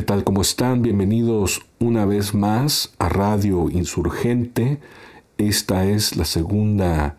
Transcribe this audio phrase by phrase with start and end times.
[0.00, 0.24] ¿Qué tal?
[0.24, 0.80] ¿Cómo están?
[0.80, 4.80] Bienvenidos una vez más a Radio Insurgente.
[5.36, 7.18] Esta es la segunda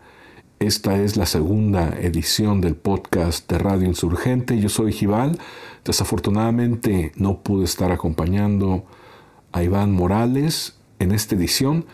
[0.58, 4.58] esta es la segunda edición del podcast de Radio Insurgente.
[4.58, 5.38] Yo soy Gival.
[5.84, 8.84] Desafortunadamente no pude estar acompañando
[9.52, 11.86] a Iván Morales en esta edición,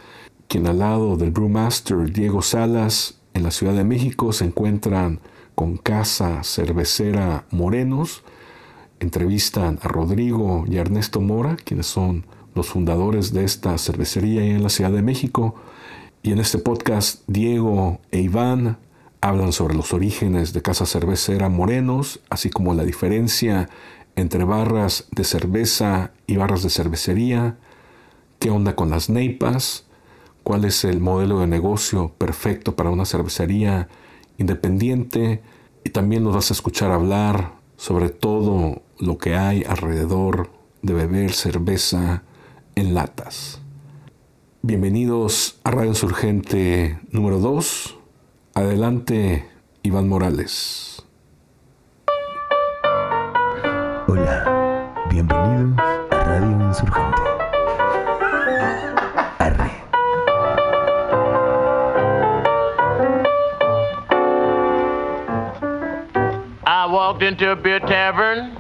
[0.48, 5.20] quien al lado del brewmaster Diego Salas en la Ciudad de México se encuentran
[5.54, 8.22] con Casa Cervecera Morenos.
[9.00, 14.68] Entrevistan a Rodrigo y Ernesto Mora, quienes son los fundadores de esta cervecería en la
[14.68, 15.54] Ciudad de México.
[16.22, 18.78] Y en este podcast, Diego e Iván
[19.20, 23.68] hablan sobre los orígenes de Casa Cervecera Morenos, así como la diferencia
[24.16, 27.56] entre barras de cerveza y barras de cervecería,
[28.38, 29.84] qué onda con las neipas,
[30.42, 33.88] cuál es el modelo de negocio perfecto para una cervecería
[34.38, 35.42] independiente
[35.84, 40.50] y también nos vas a escuchar hablar sobre todo lo que hay alrededor
[40.82, 42.22] de beber cerveza
[42.74, 43.60] en latas.
[44.62, 47.96] Bienvenidos a Radio Insurgente número 2.
[48.54, 49.48] Adelante,
[49.82, 51.04] Iván Morales.
[54.08, 55.78] Hola, bienvenidos
[56.10, 57.22] a Radio Insurgente.
[59.38, 59.70] Arre.
[66.66, 68.57] I walked into a beer tavern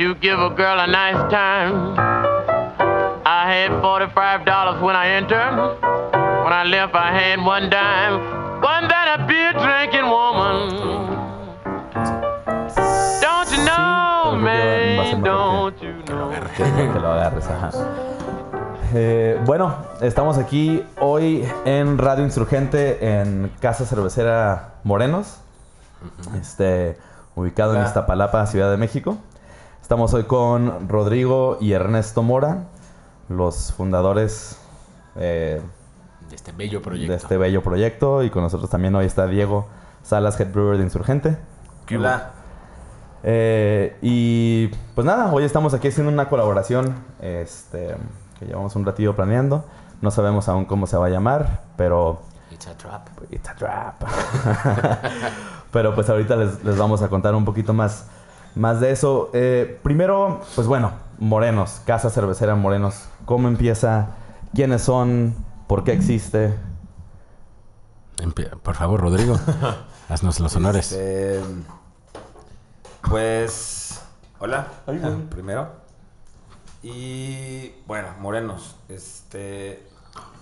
[0.00, 1.94] to give a girl a nice time.
[3.26, 5.54] I had $45 when I entered.
[6.42, 8.16] When I left, I had one dime.
[8.62, 10.56] Wasn't that a beer drinking woman?
[13.20, 15.22] Don't you know, man?
[15.22, 16.30] Don't you know?
[16.56, 17.70] que, que lo agarres, ajá.
[18.94, 25.40] Eh, bueno, estamos aquí hoy en Radio Insurgente en Casa Cervecera Morenos,
[26.40, 26.96] este,
[27.34, 29.18] ubicado en Iztapalapa, Ciudad de México.
[29.90, 32.68] Estamos hoy con Rodrigo y Ernesto Mora,
[33.28, 34.56] los fundadores
[35.16, 35.60] eh,
[36.28, 37.10] de este bello proyecto.
[37.10, 38.22] de este bello proyecto.
[38.22, 39.66] Y con nosotros también hoy está Diego
[40.04, 41.38] Salas, Head Brewer de Insurgente.
[41.90, 42.30] Hola.
[43.24, 47.96] Eh, y pues nada, hoy estamos aquí haciendo una colaboración este,
[48.38, 49.64] que llevamos un ratillo planeando.
[50.02, 53.08] No sabemos aún cómo se va a llamar, pero It's a trap.
[53.30, 54.04] it's a trap.
[55.72, 58.06] pero pues ahorita les, les vamos a contar un poquito más,
[58.54, 59.30] más de eso.
[59.32, 63.04] Eh, primero, pues bueno, Morenos, Casa Cervecera Morenos.
[63.24, 64.08] ¿Cómo empieza?
[64.54, 65.34] ¿Quiénes son?
[65.66, 66.54] ¿Por qué existe?
[68.62, 69.38] Por favor, Rodrigo,
[70.08, 70.92] haznos los honores.
[70.92, 71.40] Este,
[73.08, 74.02] pues,
[74.38, 74.92] hola, ah,
[75.30, 75.68] primero.
[76.82, 79.86] Y bueno, Morenos, este,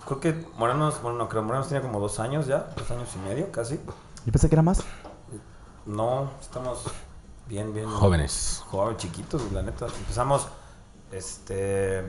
[0.06, 3.28] creo que Morenos, bueno, no creo, Morenos tiene como dos años ya, dos años y
[3.28, 3.76] medio casi.
[4.24, 4.82] Yo pensé que era más.
[5.86, 6.84] No, estamos
[7.48, 7.86] bien, bien.
[7.88, 8.62] Jóvenes.
[8.70, 9.86] Jóvenes, chiquitos, la neta.
[9.86, 10.48] Empezamos,
[11.12, 12.04] este,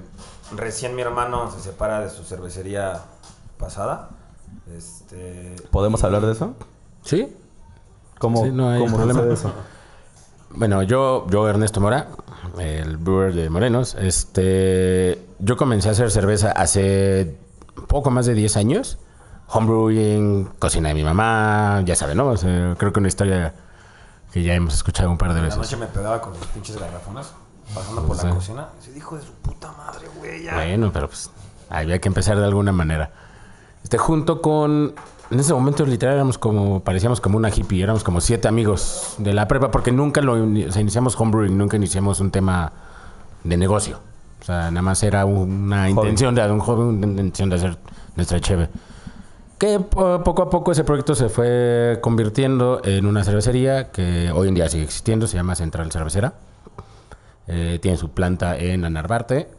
[0.56, 3.02] recién mi hermano se separa de su cervecería
[3.58, 4.10] pasada.
[4.76, 5.56] Este.
[5.72, 6.54] ¿Podemos y- hablar de eso?
[7.04, 7.36] ¿Sí?
[8.20, 9.20] ¿Cómo, Sí, no hay cómo problema.
[9.22, 9.54] sucede eso?
[10.52, 12.08] Bueno, yo, yo Ernesto Mora,
[12.58, 17.38] el brewer de Morenos, este, yo comencé a hacer cerveza hace
[17.88, 18.98] poco más de 10 años.
[19.50, 22.30] Homebrewing, cocina de mi mamá, ya saben, ¿no?
[22.30, 23.54] O sea, creo que una historia
[24.32, 25.58] que ya hemos escuchado un par de La veces.
[25.60, 27.28] noche me pegaba con sus pinches garrafones,
[27.74, 28.28] pasando por Sí.
[28.28, 28.68] la cocina.
[28.80, 30.54] Y se dijo de su puta madre, güey, ya.
[30.56, 31.30] Bueno, pero pues
[31.70, 33.12] había que empezar de alguna manera.
[33.84, 34.94] Este, junto con.
[35.32, 36.80] En ese momento, literal, éramos como.
[36.84, 37.84] Parecíamos como una hippie.
[37.84, 40.34] Éramos como siete amigos de la prepa, porque nunca lo.
[40.34, 42.72] O sea, iniciamos homebrewing, nunca iniciamos un tema
[43.44, 44.00] de negocio.
[44.42, 47.78] O sea, nada más era una intención de un joven, una intención de hacer
[48.16, 48.70] nuestra cheve.
[49.60, 54.48] Que po- poco a poco ese proyecto se fue convirtiendo en una cervecería que hoy
[54.48, 56.34] en día sigue existiendo, se llama Central Cervecera.
[57.48, 59.50] Eh, tiene su planta en la Narvarte.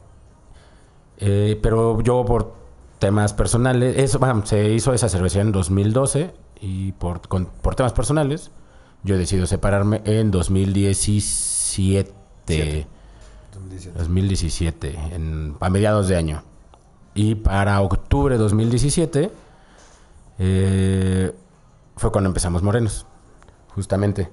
[1.18, 2.54] Eh, pero yo por
[2.98, 7.92] temas personales, eso, bueno, se hizo esa cervecería en 2012 y por, con- por temas
[7.92, 8.50] personales
[9.04, 12.14] yo decido separarme en 2017.
[13.52, 13.98] 2017.
[13.98, 16.42] 2017, en, a mediados de año.
[17.14, 19.30] Y para octubre de 2017
[20.42, 21.34] eh,
[21.96, 23.04] fue cuando empezamos Morenos,
[23.74, 24.30] justamente.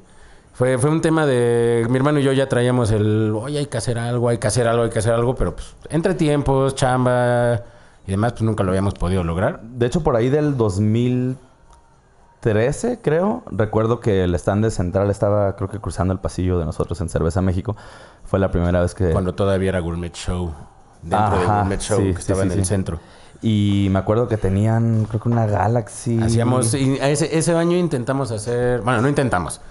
[0.54, 1.86] Fue, fue un tema de.
[1.90, 3.34] Mi hermano y yo ya traíamos el.
[3.36, 5.76] Oye, hay que hacer algo, hay que hacer algo, hay que hacer algo, pero pues
[5.90, 7.62] entre tiempos, chamba
[8.08, 9.60] y demás, pues nunca lo habíamos podido lograr.
[9.62, 15.68] De hecho, por ahí del 2013, creo, recuerdo que el stand de Central estaba, creo
[15.68, 17.76] que cruzando el pasillo de nosotros en Cerveza México.
[18.24, 19.12] Fue la primera vez que...
[19.12, 20.54] Cuando todavía era Gourmet Show.
[21.02, 23.02] Dentro de Ajá, Gourmet Show, sí, que estaba sí, en el centro.
[23.42, 26.20] Y me acuerdo que tenían, creo que una Galaxy.
[26.22, 29.62] Hacíamos, y ese, ese año intentamos hacer, bueno, no intentamos,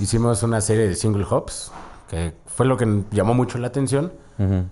[0.00, 1.70] hicimos una serie de single hops
[2.08, 4.12] que fue lo que llamó mucho la atención,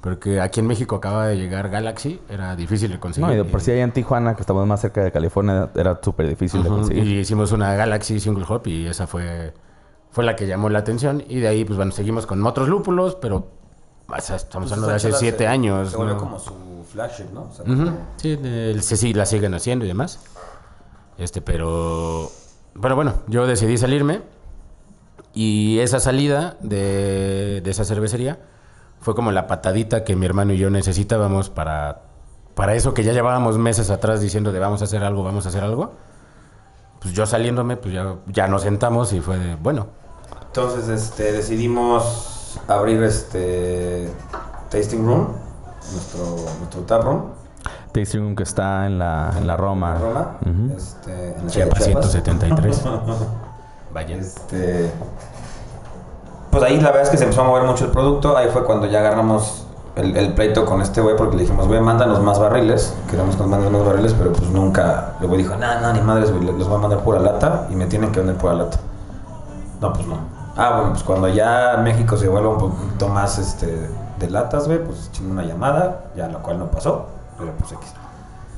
[0.00, 3.28] porque aquí en México acaba de llegar Galaxy, era difícil de conseguir.
[3.28, 6.00] No, y de por sí allá en Tijuana, que estamos más cerca de California, era
[6.02, 7.06] súper difícil de Ujú, conseguir.
[7.06, 9.54] Y hicimos una Galaxy Single Hop y esa fue,
[10.10, 11.22] fue la que llamó la atención.
[11.28, 13.48] Y de ahí, pues bueno, seguimos con otros lúpulos, pero
[14.16, 15.90] o sea, estamos hablando de hace siete años.
[15.90, 16.20] Se volvió ¿no?
[16.20, 16.52] como su
[16.92, 17.42] flagship, ¿no?
[17.42, 17.64] O sea,
[18.16, 20.20] Sí, el- sí, sí, la siguen haciendo y demás.
[21.18, 22.30] Este, pero.
[22.80, 24.22] Pero bueno, yo decidí salirme.
[25.34, 28.40] Y esa salida de, de esa cervecería
[29.00, 32.02] fue como la patadita que mi hermano y yo necesitábamos para,
[32.54, 35.50] para eso que ya llevábamos meses atrás diciendo de vamos a hacer algo, vamos a
[35.50, 35.92] hacer algo.
[37.00, 39.86] Pues yo saliéndome, pues ya, ya nos sentamos y fue de, bueno,
[40.48, 44.10] Entonces, este, decidimos abrir este
[44.70, 45.28] tasting room,
[45.92, 46.24] nuestro,
[46.58, 47.22] nuestro tap room,
[47.92, 49.96] Tasting Room que está en la, en la Roma.
[49.96, 50.76] en Roma, Ujú.
[50.76, 52.10] este, en la Chiapas calle Chiapas.
[52.12, 52.82] 173.
[53.92, 54.16] Vaya.
[54.16, 54.92] Este,
[56.52, 58.36] pues ahí la verdad es que se empezó a mover mucho el producto.
[58.36, 61.80] Ahí fue cuando ya agarramos el, el pleito con este güey porque le dijimos, güey,
[61.80, 62.94] mándanos más barriles.
[63.10, 65.14] Queremos que nos manden más barriles, pero pues nunca.
[65.20, 67.74] El güey dijo, no, no, ni madres, güey, les voy a mandar pura lata y
[67.74, 68.78] me tienen que vender pura lata.
[69.80, 70.18] No, pues no.
[70.60, 74.84] Ah, bueno, pues cuando ya México se vuelva un poquito más este, de latas, güey,
[74.84, 77.06] pues chingo una llamada, ya lo cual no pasó,
[77.38, 77.94] pero pues X.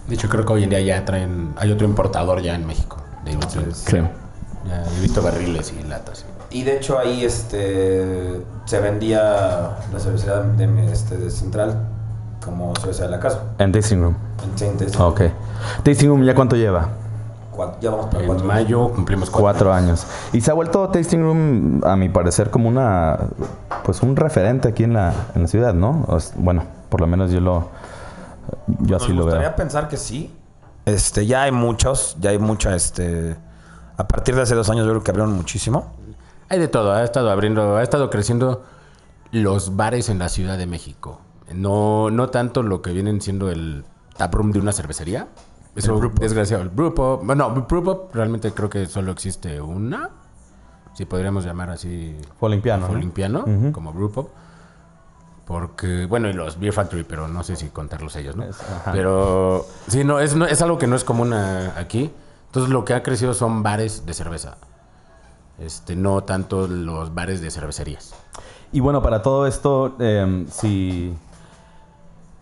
[0.09, 1.55] De hecho, creo que hoy en día ya traen.
[1.57, 2.97] Hay otro importador ya en México.
[3.25, 3.73] De Ibutril.
[3.73, 3.99] Sí.
[4.67, 6.25] Ya he visto barriles y latas.
[6.51, 11.87] Y de hecho ahí este se vendía la cervecería de, mi- este, de Central
[12.45, 13.43] como cerveza de la casa.
[13.59, 14.17] En Tasting Room.
[14.45, 15.01] En Chain Tasting.
[15.01, 15.21] Ok.
[15.85, 16.89] Tasting Room, ¿ya cuánto lleva?
[17.53, 18.47] Cuatro- ya vamos para En cuatro.
[18.47, 19.43] mayo cumplimos cuatro.
[19.45, 20.07] Cuatro años.
[20.33, 23.19] Y se ha vuelto Tasting Room, a mi parecer, como una.
[23.85, 26.07] Pues un referente aquí en la, en la ciudad, ¿no?
[26.37, 27.69] Bueno, por lo menos yo lo.
[28.81, 29.57] Yo así Nos lo gustaría veo.
[29.57, 30.35] pensar que sí.
[30.85, 33.37] Este, ya hay muchos, ya hay mucha, este...
[33.97, 35.93] A partir de hace dos años yo creo que abrieron muchísimo.
[36.49, 36.93] Hay de todo.
[36.93, 38.65] Ha estado abriendo, ha estado creciendo
[39.31, 41.21] los bares en la Ciudad de México.
[41.55, 43.85] No, no tanto lo que vienen siendo el
[44.17, 45.29] taproom de una cervecería.
[45.75, 46.63] Eso, desgraciado.
[46.63, 47.25] El brewpub.
[47.25, 50.11] Bueno, brewpub realmente creo que solo existe una.
[50.95, 52.17] Si podríamos llamar así.
[52.39, 52.87] Fue olimpiano.
[52.89, 52.93] ¿no?
[52.95, 54.29] Olimpiano, como brewpub.
[55.47, 58.45] Porque, bueno, y los Beer Factory, pero no sé si contarlos ellos, ¿no?
[58.45, 58.59] Es-.
[58.93, 62.13] Pero, sí, no es, no, es algo que no es común a- aquí.
[62.47, 64.57] Entonces, lo que ha crecido son bares de cerveza.
[65.59, 68.15] Este, no tanto los bares de cervecerías.
[68.73, 71.15] Y bueno, para todo esto, eh, si,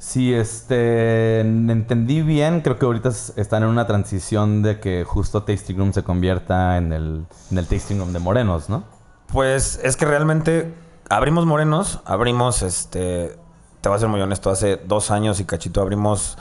[0.01, 5.43] si este, entendí bien, creo que ahorita es- están en una transición de que justo
[5.43, 8.83] Tasting Room se convierta en el, en el Tasting Room de Morenos, ¿no?
[9.31, 10.73] Pues es que realmente
[11.11, 13.37] abrimos Morenos, abrimos, este,
[13.83, 16.39] te voy a ser muy honesto, hace dos años y cachito abrimos,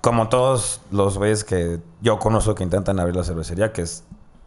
[0.00, 4.04] como todos los güeyes que yo conozco que intentan abrir la cervecería, que es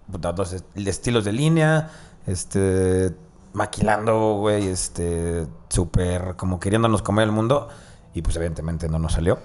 [0.07, 1.89] dos est- estilos de línea,
[2.25, 3.13] este,
[3.51, 7.67] maquilando, güey, este, súper como queriéndonos comer el mundo,
[8.15, 9.39] y pues evidentemente no nos salió.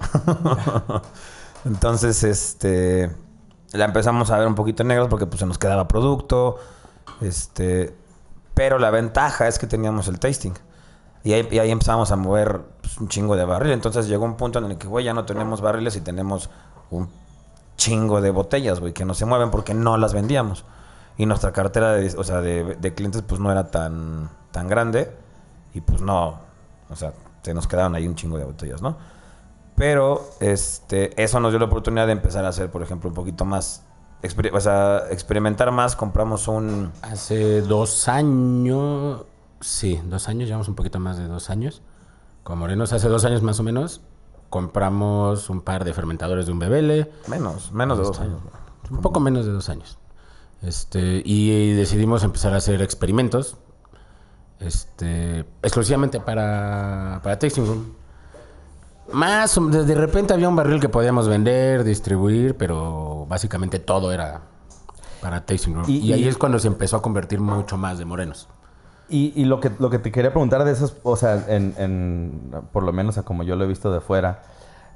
[1.65, 3.11] Entonces, este,
[3.73, 6.57] la empezamos a ver un poquito en negros porque pues se nos quedaba producto,
[7.21, 7.95] este,
[8.55, 10.55] pero la ventaja es que teníamos el tasting.
[11.25, 13.73] Y ahí, y ahí empezamos a mover pues, un chingo de barril.
[13.73, 16.49] Entonces llegó un punto en el que, güey, ya no tenemos barriles y tenemos
[16.91, 17.11] un
[17.77, 20.65] chingo de botellas, güey, que no se mueven porque no las vendíamos.
[21.19, 25.13] Y nuestra cartera de, o sea, de, de clientes pues no era tan, tan grande.
[25.75, 26.39] Y pues no,
[26.89, 27.13] o sea,
[27.43, 28.97] se nos quedaban ahí un chingo de botellas, ¿no?
[29.77, 33.45] Pero este, eso nos dio la oportunidad de empezar a hacer, por ejemplo, un poquito
[33.47, 33.83] más,
[34.23, 35.97] exper- o sea, experimentar más.
[35.97, 39.25] Compramos un, Hace dos años,
[39.61, 41.81] sí, dos años, llevamos un poquito más de dos años.
[42.43, 44.03] Con Morenos, hace dos años más o menos,
[44.51, 47.11] compramos un par de fermentadores de un bebele.
[47.29, 48.41] menos, menos de dos años.
[48.91, 49.97] Un poco menos de dos años.
[50.63, 53.57] Este, y decidimos empezar a hacer experimentos.
[54.61, 57.93] Este, exclusivamente para, para Tasting Room.
[59.13, 64.43] Más, de, de repente había un barril que podíamos vender, distribuir, pero básicamente todo era
[65.21, 65.85] para Tasting Room.
[65.89, 68.49] Y- Y, ahí y- es cuando se empezó a convertir mucho más de morenos.
[69.09, 72.53] Y, y lo, que, lo que te quería preguntar de esos, o sea, en, en-
[72.73, 74.43] por lo menos a como yo lo he visto de fuera,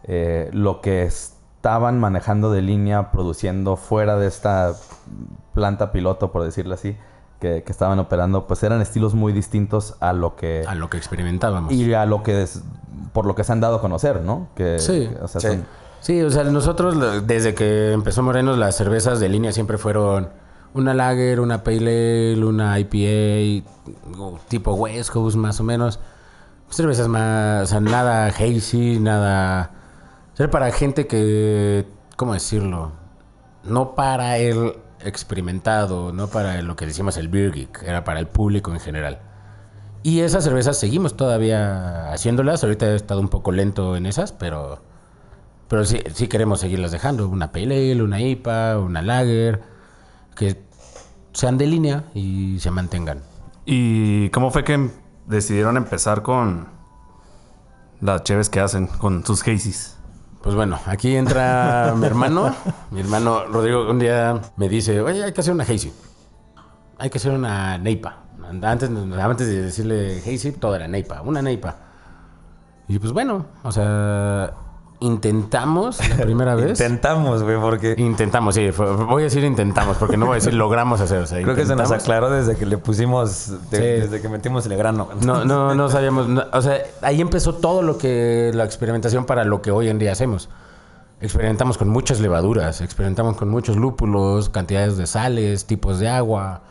[0.04, 4.74] eh, lo que estaban manejando de línea, produciendo fuera de esta
[5.54, 6.96] planta piloto, por decirlo así,
[7.44, 10.64] que, que estaban operando, pues eran estilos muy distintos a lo que...
[10.66, 11.70] A lo que experimentábamos.
[11.72, 12.62] y a lo que es,
[13.12, 14.48] por lo que se han dado a conocer, ¿no?
[14.54, 15.08] Que, Sí.
[15.10, 15.46] que, o sea, Sí.
[15.48, 15.66] son-
[16.00, 20.28] Sí, o sea, nosotros desde que empezó Morenos las cervezas de línea siempre fueron
[20.74, 23.64] una lager, una pale ale, una IPA,
[24.48, 26.00] tipo West Coast más o menos.
[26.70, 29.70] Cervezas más, o sea, nada hazy, nada...
[30.32, 31.86] O sea, para gente que,
[32.16, 32.92] ¿cómo decirlo?
[33.64, 38.26] No para el experimentado, no para lo que decimos el beer geek, era para el
[38.26, 39.20] público en general.
[40.02, 42.62] Y esas cervezas seguimos todavía haciéndolas.
[42.62, 44.82] Ahorita he estado un poco lento en esas, pero,
[45.66, 47.26] pero sí, sí queremos seguirlas dejando.
[47.26, 49.62] Una Pale Ale, una IPA, una Lager,
[50.36, 50.62] que
[51.32, 53.22] sean de línea y se mantengan.
[53.64, 54.90] ¿Y cómo fue que
[55.26, 56.68] decidieron empezar con
[58.02, 59.96] las cheves que hacen, con sus hazies?
[60.44, 62.54] Pues bueno, aquí entra mi hermano.
[62.90, 65.90] Mi hermano Rodrigo un día me dice, oye, hay que hacer una Hazy.
[66.98, 68.24] Hay que hacer una Neipa.
[68.62, 71.22] Antes, antes de decirle Hazy, todo era Neipa.
[71.22, 71.76] Una Neipa.
[72.88, 74.52] Y pues bueno, o sea,
[75.00, 76.80] intentamos la primera vez.
[76.80, 78.72] Intentamos, güey, porque Intentamos, sí.
[78.72, 81.18] fue- voy a decir intentamos, porque no voy a decir logramos hacer.
[81.22, 83.82] O sea, creo que se nos aclaró desde que le pusimos, de- Sí.
[84.02, 85.08] desde que metimos el grano.
[85.22, 86.28] No, no, no sabíamos.
[86.28, 88.50] no, o sea, ahí empezó todo lo que.
[88.54, 90.48] La experimentación para lo que hoy en día hacemos.
[91.20, 96.62] Experimentamos con muchas levaduras, experimentamos con muchos lúpulos, cantidades de sales, tipos de agua.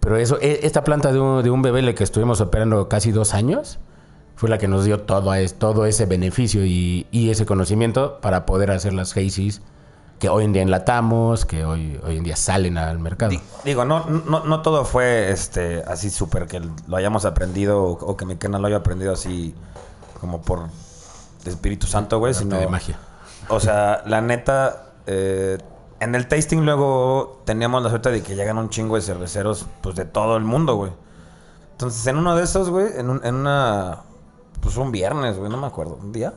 [0.00, 3.34] Pero eso, e- esta planta de un, de un bebé que estuvimos operando casi dos
[3.34, 3.78] años,
[4.40, 8.46] fue la que nos dio todo, es- todo ese beneficio y, y ese conocimiento para
[8.46, 9.60] poder hacer las Hazies
[10.18, 13.32] que hoy en día enlatamos, que hoy, hoy en día salen al mercado.
[13.32, 17.90] Di- Digo, no, no, no todo fue este así súper que lo hayamos aprendido o,
[17.92, 19.54] o que Mekena lo haya aprendido así
[20.22, 20.68] como por
[21.44, 22.98] Espíritu Santo, güey, sino de magia.
[23.48, 25.58] O sea, la neta, eh,
[26.00, 29.96] en el tasting luego teníamos la suerte de que llegan un chingo de cerveceros pues
[29.96, 30.92] de todo el mundo, güey.
[31.72, 34.00] Entonces, en uno de esos, güey, en, un- en una,
[34.60, 36.34] pues un viernes, güey, no me acuerdo, un día,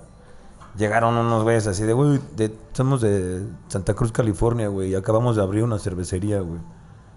[0.77, 5.35] llegaron unos güeyes así de, güey, de- somos de Santa Cruz, California, güey, y acabamos
[5.35, 6.59] de abrir una cervecería, güey.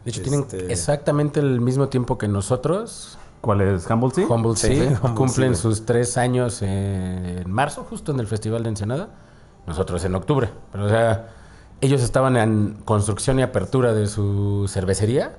[0.04, 3.18] De hecho, tienen Este- exactamente el mismo tiempo que nosotros.
[3.40, 3.88] ¿Cuál es?
[3.90, 4.26] ¿Humble Sea?
[4.28, 5.60] Humboldt Sí, sí, Humboldt cumplen güey.
[5.60, 9.08] sus tres años en marzo, justo en el Festival de Ensenada.
[9.66, 10.48] Nosotros en octubre.
[10.72, 11.28] Pero, o sea,
[11.80, 15.36] ellos estaban en construcción y apertura de su cervecería.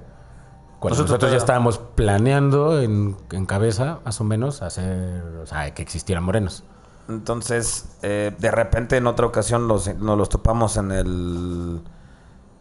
[0.80, 5.82] Cuando Nosotros ya estábamos planeando en, en cabeza, más o menos, hacer, o sea, que
[5.82, 6.64] existieran morenos.
[7.10, 11.82] Entonces, eh, de repente en otra ocasión los, nos los topamos en el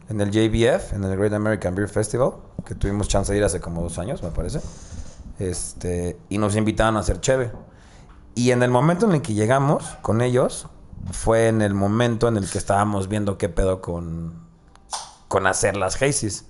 [0.09, 3.61] en el JBF, en el Great American Beer Festival, que tuvimos chance de ir hace
[3.61, 4.61] como dos años, me parece.
[5.39, 7.51] Este, y nos invitaron a hacer cheve.
[8.35, 10.69] Y en el momento en el que llegamos con ellos,
[11.11, 14.35] fue en el momento en el que estábamos viendo qué pedo con,
[15.29, 16.47] con hacer las Hazies.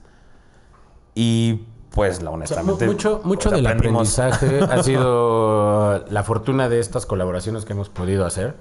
[1.19, 2.87] Y pues, la O sea, mu- honestamente.
[2.87, 7.89] mucho mucho pues, del aprendimos- aprendizaje ha sido la fortuna de estas colaboraciones que hemos
[7.89, 8.55] podido hacer.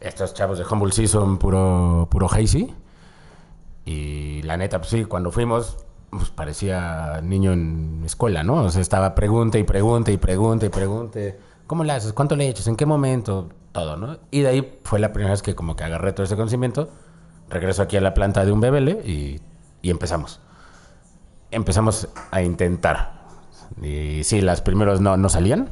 [0.00, 2.72] Estos chavos de Humble Sea son puro, puro hazy.
[3.84, 5.78] Y la neta, pues sí, cuando fuimos,
[6.10, 8.64] pues parecía niño en escuela, ¿no?
[8.64, 11.38] O sea, estaba pregunta y pregunta y pregunta y pregunte.
[11.66, 12.12] ¿Cómo le haces?
[12.12, 12.66] ¿Cuánto le echas?
[12.66, 13.48] ¿En qué momento?
[13.72, 14.18] Todo, ¿no?
[14.30, 16.90] Y de ahí fue la primera vez que como que agarré todo ese conocimiento.
[17.48, 19.40] Regreso aquí a la planta de un bebele y,
[19.80, 20.40] y empezamos
[21.50, 23.18] empezamos a intentar.
[23.82, 25.68] Y sí, las primeros no, no salían.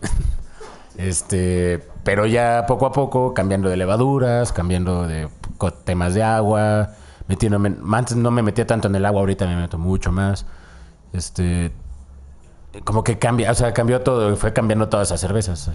[0.96, 5.28] este, pero ya poco a poco, cambiando de levaduras, cambiando de
[5.84, 6.90] temas de agua,
[7.28, 10.46] metiéndome, antes no me metía tanto en el agua, ahorita me meto mucho más.
[11.12, 11.72] Este,
[12.84, 15.70] como que cambia, o sea, cambió todo, fue cambiando todas esas cervezas.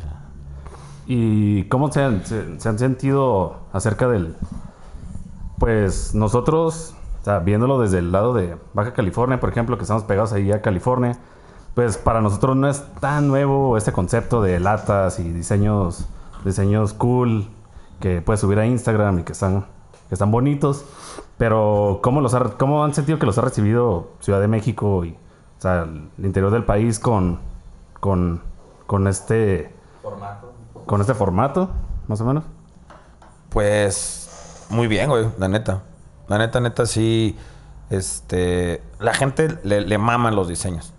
[1.08, 4.36] ¿Y cómo se han, se han sentido acerca del...
[5.60, 6.95] Pues nosotros,
[7.26, 10.52] o sea, viéndolo desde el lado de Baja California, por ejemplo, que estamos pegados ahí
[10.52, 11.18] a California,
[11.74, 16.06] pues para nosotros no es tan nuevo este concepto de latas y diseños,
[16.44, 17.48] diseños cool
[18.00, 19.66] que puedes subir a Instagram y que están,
[20.08, 20.86] que están bonitos.
[21.40, 25.18] Pero ¿cómo, los ha- ¿cómo han sentido que los ha recibido Ciudad de México y
[25.58, 27.40] o sea, el interior del país con,
[28.02, 28.44] con,
[28.86, 29.74] con este
[30.86, 31.72] con este formato,
[32.08, 32.44] más o menos.
[33.50, 35.82] Pues muy bien, güey, la neta.
[36.28, 37.38] La neta, neta, sí.
[37.90, 38.82] Este.
[39.00, 40.94] La gente le, le maman los diseños.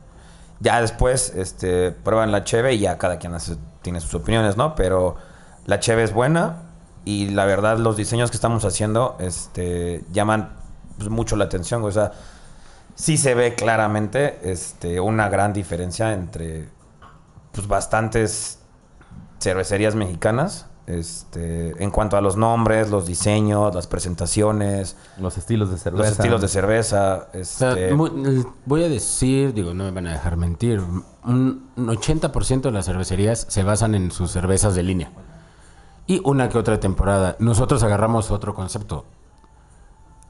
[0.61, 3.37] Ya después, este, prueban la cheve y ya cada quien
[3.83, 4.75] tiene sus opiniones, ¿no?
[4.75, 5.17] Pero
[5.67, 6.63] la cheve es buena
[7.05, 10.55] y la verdad los diseños que estamos haciendo, este, llaman
[10.97, 11.85] pues, mucho la atención.
[11.85, 12.13] O sea,
[12.95, 16.69] sí se ve claramente, este, una gran diferencia entre,
[17.53, 18.61] pues, bastantes
[19.41, 20.67] cervecerías mexicanas.
[20.87, 26.03] Este, en cuanto a los nombres, los diseños, las presentaciones, Los estilos de cerveza.
[26.05, 27.29] los estilos de cerveza.
[27.35, 27.93] O sea, Este,
[28.65, 30.81] voy a decir, digo, no me van a dejar mentir,
[31.25, 35.11] un 80% de las cervecerías se basan en sus cervezas de línea.
[36.07, 37.35] Y una que otra temporada.
[37.41, 39.07] Nosotros agarramos otro concepto.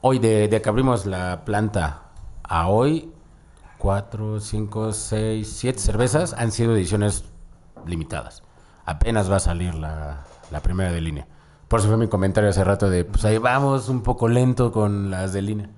[0.00, 2.02] Hoy, de, de que abrimos la planta
[2.44, 3.12] a hoy,
[3.76, 7.24] 4, 5, 6, 7 cervezas han sido ediciones
[7.86, 8.42] limitadas.
[8.86, 11.26] Apenas va a salir la, la primera de línea.
[11.68, 15.10] Por eso fue mi comentario hace rato de, pues ahí vamos un poco lento con
[15.10, 15.68] las de línea.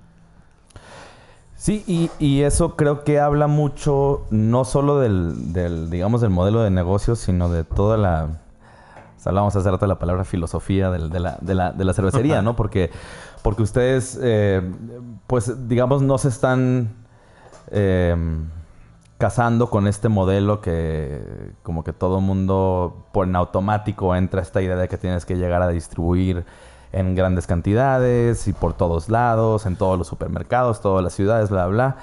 [1.55, 6.61] Sí, y, y eso creo que habla mucho, no solo del, del, digamos, del modelo
[6.61, 8.27] de negocio, sino de toda la...
[9.25, 12.41] Hablábamos hace rato de la palabra filosofía del- de, la, de, la, de la cervecería,
[12.41, 12.55] ¿no?
[12.55, 12.89] Porque,
[13.43, 14.61] porque ustedes, eh,
[15.27, 16.93] pues, digamos, no se están
[17.71, 18.15] eh,
[19.19, 24.77] casando con este modelo que como que todo mundo por en automático entra esta idea
[24.77, 26.45] de que tienes que llegar a distribuir
[26.93, 31.67] en grandes cantidades y por todos lados, en todos los supermercados, todas las ciudades, bla,
[31.67, 31.97] bla.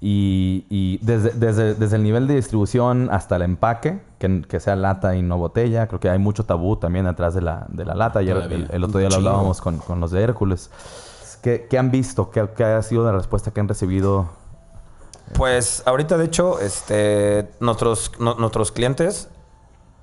[0.00, 4.74] Y, y desde, desde, desde el nivel de distribución hasta el empaque, que, que sea
[4.76, 7.94] lata y no botella, creo que hay mucho tabú también atrás de la, de la
[7.94, 8.18] lata.
[8.18, 10.70] Ayer, el, el otro día lo hablábamos con, con los de Hércules.
[11.40, 12.30] ¿Qué, qué han visto?
[12.30, 14.26] ¿Qué, ¿Qué ha sido la respuesta que han recibido?
[15.34, 19.28] Pues ahorita, de hecho, este, nuestros, no- nuestros clientes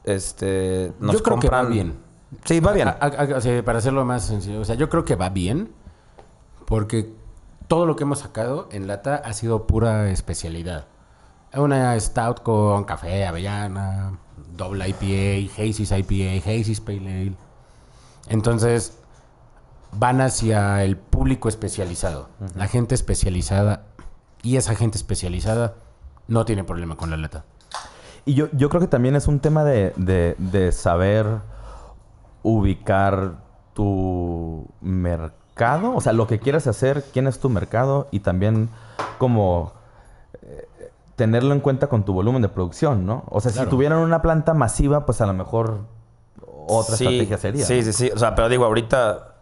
[0.03, 1.73] este, nos Yo creo que va compran...
[1.73, 1.97] bien.
[2.43, 2.87] Sí, va bien.
[2.89, 5.71] A- a- para hacerlo más sencillo, o sea, yo creo que va bien
[6.65, 7.13] porque
[7.67, 10.85] todo lo que hemos sacado en lata ha sido pura especialidad.
[11.55, 14.19] Una stout con café, avellana,
[14.55, 17.35] doble IPA, Hazy's IPA, Hazy's Pale Ale.
[18.27, 18.97] Entonces,
[19.93, 23.85] van hacia el público especializado, la gente especializada
[24.45, 25.73] y esa gente especializada
[26.27, 27.43] no tiene problema con la lata.
[28.25, 31.25] Y yo, yo creo que también es un tema de, de- de saber
[32.43, 33.33] ubicar
[33.73, 38.69] tu mercado, o sea, lo que quieras hacer, quién es tu mercado y también
[39.17, 39.73] como
[40.41, 40.67] eh,
[41.15, 43.23] tenerlo en cuenta con tu volumen de producción, ¿no?
[43.29, 45.79] O sea, si tuvieran una planta masiva, pues a lo mejor
[46.67, 47.65] otra Sí, estrategia sería.
[47.65, 47.83] Sí, ¿no?
[47.83, 48.11] sí, sí.
[48.13, 49.35] O sea, pero digo, ahorita,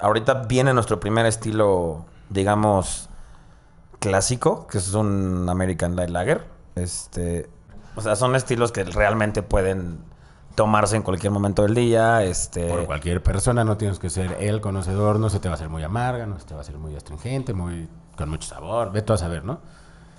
[0.00, 3.08] ahorita viene nuestro primer estilo, digamos,
[3.98, 6.44] clásico, que es un American Light Lager.
[6.74, 7.48] Este,
[7.96, 9.98] o sea, son estilos que realmente pueden
[10.54, 12.22] tomarse en cualquier momento del día.
[12.24, 15.56] Este, Por cualquier persona, no tienes que ser el conocedor, no se te va a
[15.56, 18.90] hacer muy amarga, no se te va a hacer muy astringente, muy con mucho sabor,
[18.92, 19.60] ve tú a saber, ¿no?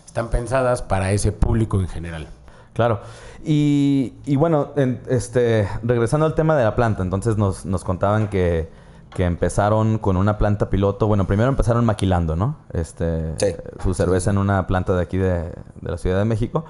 [0.05, 2.27] Están pensadas para ese público en general.
[2.73, 3.01] Claro.
[3.43, 8.29] Y, y bueno, en- este, regresando al tema de la planta, entonces nos, nos contaban
[8.29, 8.69] que,
[9.13, 11.07] que empezaron con una planta piloto.
[11.07, 12.57] Bueno, primero empezaron maquilando, ¿no?
[12.73, 13.55] Este, Sí.
[13.83, 16.65] Su cerveza en una planta de aquí de, de la Ciudad de México.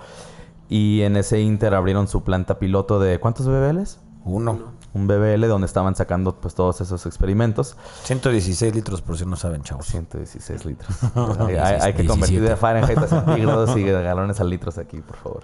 [0.70, 4.00] Y en ese inter abrieron su planta piloto de ¿cuántos BBLs?
[4.26, 4.78] uno.
[4.94, 7.78] Un BBL donde estaban sacando pues todos esos experimentos.
[8.04, 9.86] 116 litros, por si no saben, chavos.
[9.88, 10.90] 116 litros.
[11.40, 12.08] hay, hay- hay que 17.
[12.08, 15.44] convertir de Fahrenheit a centígrados y de galones a litros aquí, por favor.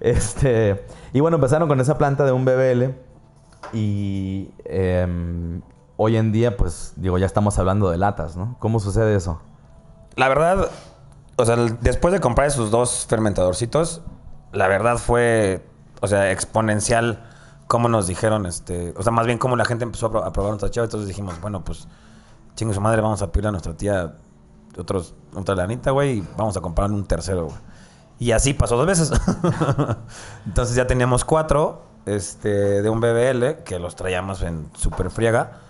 [0.00, 2.94] Este, y bueno, empezaron con esa planta de un BBL
[3.72, 5.60] y em,
[5.96, 8.56] hoy en día, pues, digo, ya estamos hablando de latas, ¿no?
[8.58, 9.40] ¿Cómo sucede eso?
[10.16, 10.70] La verdad,
[11.36, 14.02] o sea, después de comprar esos dos fermentadorcitos,
[14.52, 15.66] la verdad fue,
[16.00, 17.24] o sea, exponencial
[17.66, 20.32] cómo nos dijeron, este, o sea, más bien cómo la gente empezó a, pro- a
[20.32, 21.88] probar nuestra chava, entonces dijimos, bueno, pues,
[22.54, 24.14] chingue su madre, vamos a pedirle a nuestra tía
[24.78, 27.56] otros, otra lanita, güey, y vamos a comprar un tercero, güey.
[28.18, 29.10] Y así pasó dos veces.
[30.46, 35.60] entonces ya teníamos cuatro, este, de un BBL, que los traíamos en super friega.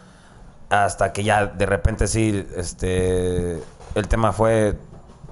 [0.71, 3.63] Hasta que ya de repente sí, este,
[3.95, 4.77] el tema fue,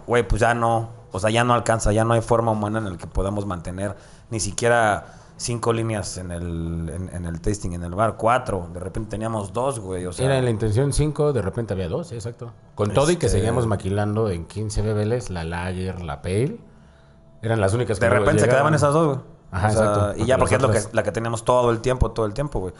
[0.06, 2.90] güey, pues ya no, o sea, ya no alcanza, ya no hay forma humana en
[2.92, 3.96] la que podamos mantener
[4.30, 8.68] ni siquiera cinco líneas en el, en, en el tasting, en el bar, cuatro.
[8.72, 10.26] De repente teníamos dos, güey, o sea.
[10.26, 12.52] Era la intención 5, de repente había 2, exacto.
[12.74, 16.58] Con todo y que Este- seguíamos maquilando en 15 BBLs, la Lager, la Pale.
[17.42, 19.18] Eran las únicas que de repente se quedas esas dos, güey.
[19.50, 20.22] Ajá, O sea, exacto.
[20.22, 22.60] Y ya porque es lo que, la que teníamos todo el tiempo, todo el tiempo,
[22.60, 22.72] güey.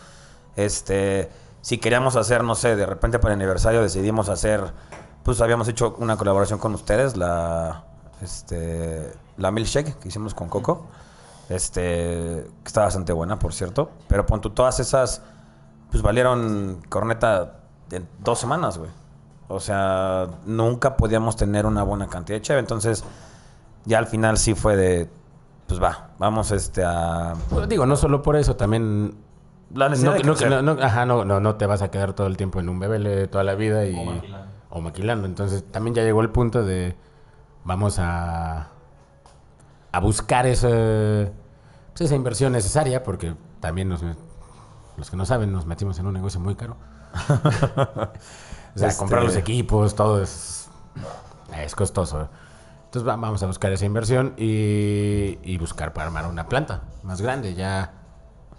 [0.55, 1.31] Este,
[1.63, 4.73] si queríamos hacer, no sé, de repente para el aniversario decidimos hacer,
[5.23, 7.85] pues habíamos hecho una colaboración con ustedes, la,
[8.21, 10.87] este, la milkshake que hicimos con Coco.
[11.49, 13.91] Este, que está bastante buena, por cierto.
[14.09, 15.23] Pero pon tú, todas esas,
[15.91, 18.91] pues valieron corneta en dos semanas, güey.
[19.49, 22.61] O sea, nunca podíamos tener una buena cantidad de cheve.
[22.61, 23.05] Entonces,
[23.85, 25.11] ya al final sí fue de,
[25.67, 27.35] pues va, vamos este a...
[27.51, 29.15] Bueno, digo, no solo por eso, también...
[29.75, 30.51] La necesidad No, de no, crecer.
[30.51, 32.79] no, no, ajá, no, no, no te vas a quedar todo el tiempo en un
[32.79, 33.95] BBL toda la vida y...
[34.71, 35.27] O maquilando.
[35.27, 36.97] Entonces, también ya llegó el punto de...
[37.65, 38.69] Vamos a...
[39.93, 40.69] A buscar esa...
[40.69, 44.03] pues, esa inversión necesaria porque también nos...
[44.97, 46.77] Los que no saben, nos metimos en un negocio muy caro.
[47.29, 50.69] o sea, Este- comprar los equipos, todo es...
[51.57, 52.29] Es costoso.
[52.87, 57.21] Entonces va- vamos a buscar esa inversión y, y buscar para armar una planta más
[57.21, 57.55] grande.
[57.55, 57.93] Ya,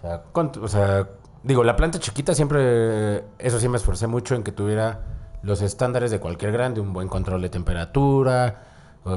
[0.04, 1.08] o sea, con- o sea,
[1.42, 5.00] digo, la planta chiquita siempre, eso sí me esforcé mucho en que tuviera
[5.42, 8.62] los estándares de cualquier grande, un buen control de temperatura,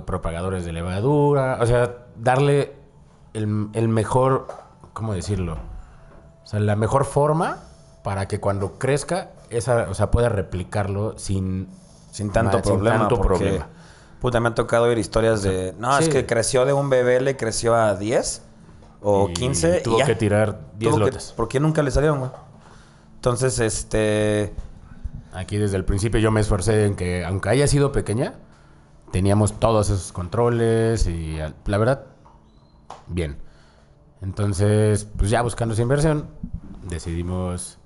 [0.05, 2.73] propagadores de levadura, o sea, darle
[3.33, 4.47] el, el mejor,
[4.93, 5.57] ¿cómo decirlo?
[6.43, 7.63] O sea, la mejor forma
[8.03, 11.69] para que cuando crezca, esa, o sea, pueda replicarlo sin,
[12.11, 12.97] Sin tanto ma- problema.
[12.99, 13.67] tanto porque, problema.
[14.19, 15.75] Puta, me han tocado oír historias de.
[15.77, 18.41] No, es que creció de un bebé, le creció a 10
[19.01, 19.81] o Y 15.
[19.81, 20.05] tuvo y ya.
[20.05, 21.33] que tirar 10 Tuvo que- lotes.
[21.33, 22.31] ¿Por qué nunca le salieron, güey?
[23.15, 24.53] Entonces, este.
[25.33, 28.35] Aquí desde el principio yo me esforcé en que, aunque haya sido pequeña,
[29.11, 32.05] teníamos todos esos controles y la verdad,
[33.07, 33.37] bien.
[34.21, 36.27] Entonces, pues ya buscando esa inversión,
[36.83, 37.77] decidimos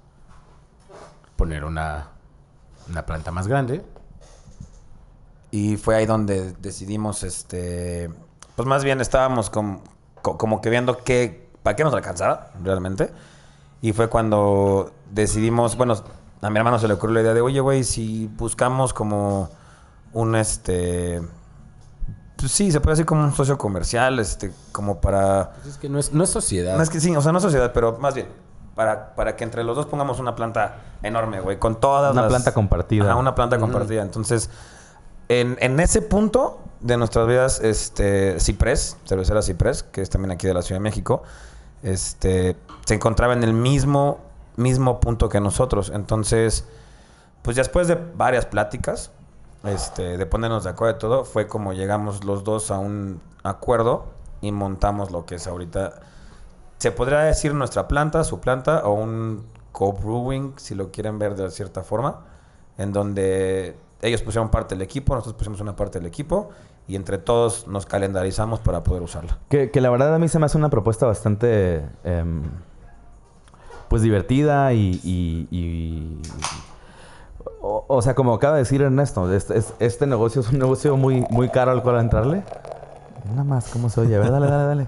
[1.35, 2.07] poner una,
[2.89, 3.83] una planta más grande.
[5.49, 8.09] Y fue ahí donde decidimos, este.
[8.55, 9.81] Pues más bien estábamos com-
[10.21, 11.49] co- como que viendo qué.
[11.63, 13.11] ¿Para qué nos alcanzaba realmente?
[13.81, 15.75] Y fue cuando decidimos.
[15.77, 15.95] Bueno,
[16.41, 19.49] a mi hermano se le ocurrió la idea de, oye, güey, si buscamos como
[20.13, 21.21] un este.
[22.37, 25.51] Pues sí, se puede decir como un socio comercial, este, como para.
[25.55, 26.75] Pues es que no es, no es sociedad.
[26.75, 28.27] No es que sí, o sea, no sociedad, pero más bien.
[28.73, 32.29] Para, para que entre los dos pongamos una planta enorme, güey, con todas Una las-
[32.29, 33.03] planta compartida.
[33.11, 34.01] Ajá, una planta compartida.
[34.01, 34.49] Entonces,
[35.39, 40.53] en, ese punto de nuestras vidas, este, Ciprés, cervecera Ciprés, que es también aquí de
[40.53, 41.23] la Ciudad de México,
[41.83, 44.19] este, se encontraba en el mismo,
[44.57, 45.91] mismo punto que nosotros.
[45.93, 46.65] Entonces,
[47.43, 49.11] pues después de varias pláticas,
[49.63, 54.05] este, de ponernos de acuerdo y todo, fue como llegamos los dos a un acuerdo
[54.41, 56.01] y montamos lo que es ahorita.
[56.79, 61.49] Se podría decir nuestra planta, su planta, o un co-brewing, si lo quieren ver de
[61.51, 62.21] cierta forma,
[62.77, 66.49] en donde ellos pusieron parte del equipo, nosotros pusimos una parte del equipo,
[66.87, 69.37] y entre todos nos calendarizamos para poder usarla.
[69.49, 72.43] Que, la verdad a mí se me hace una propuesta bastante, em,
[73.87, 76.19] pues divertida y...
[77.61, 81.25] o, sea, como acaba de decir Ernesto, este, es- este negocio es un negocio muy,
[81.29, 82.43] muy caro al cual entrarle.
[83.29, 84.15] Nada más, ¿cómo se oye?
[84.15, 84.87] A ver, dale, dale, dale.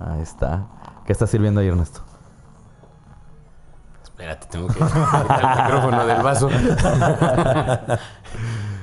[0.00, 0.66] Ahí está.
[1.06, 2.00] ¿Qué está sirviendo ahí, Ernesto?
[4.18, 6.48] Espérate, tengo que el micrófono del vaso.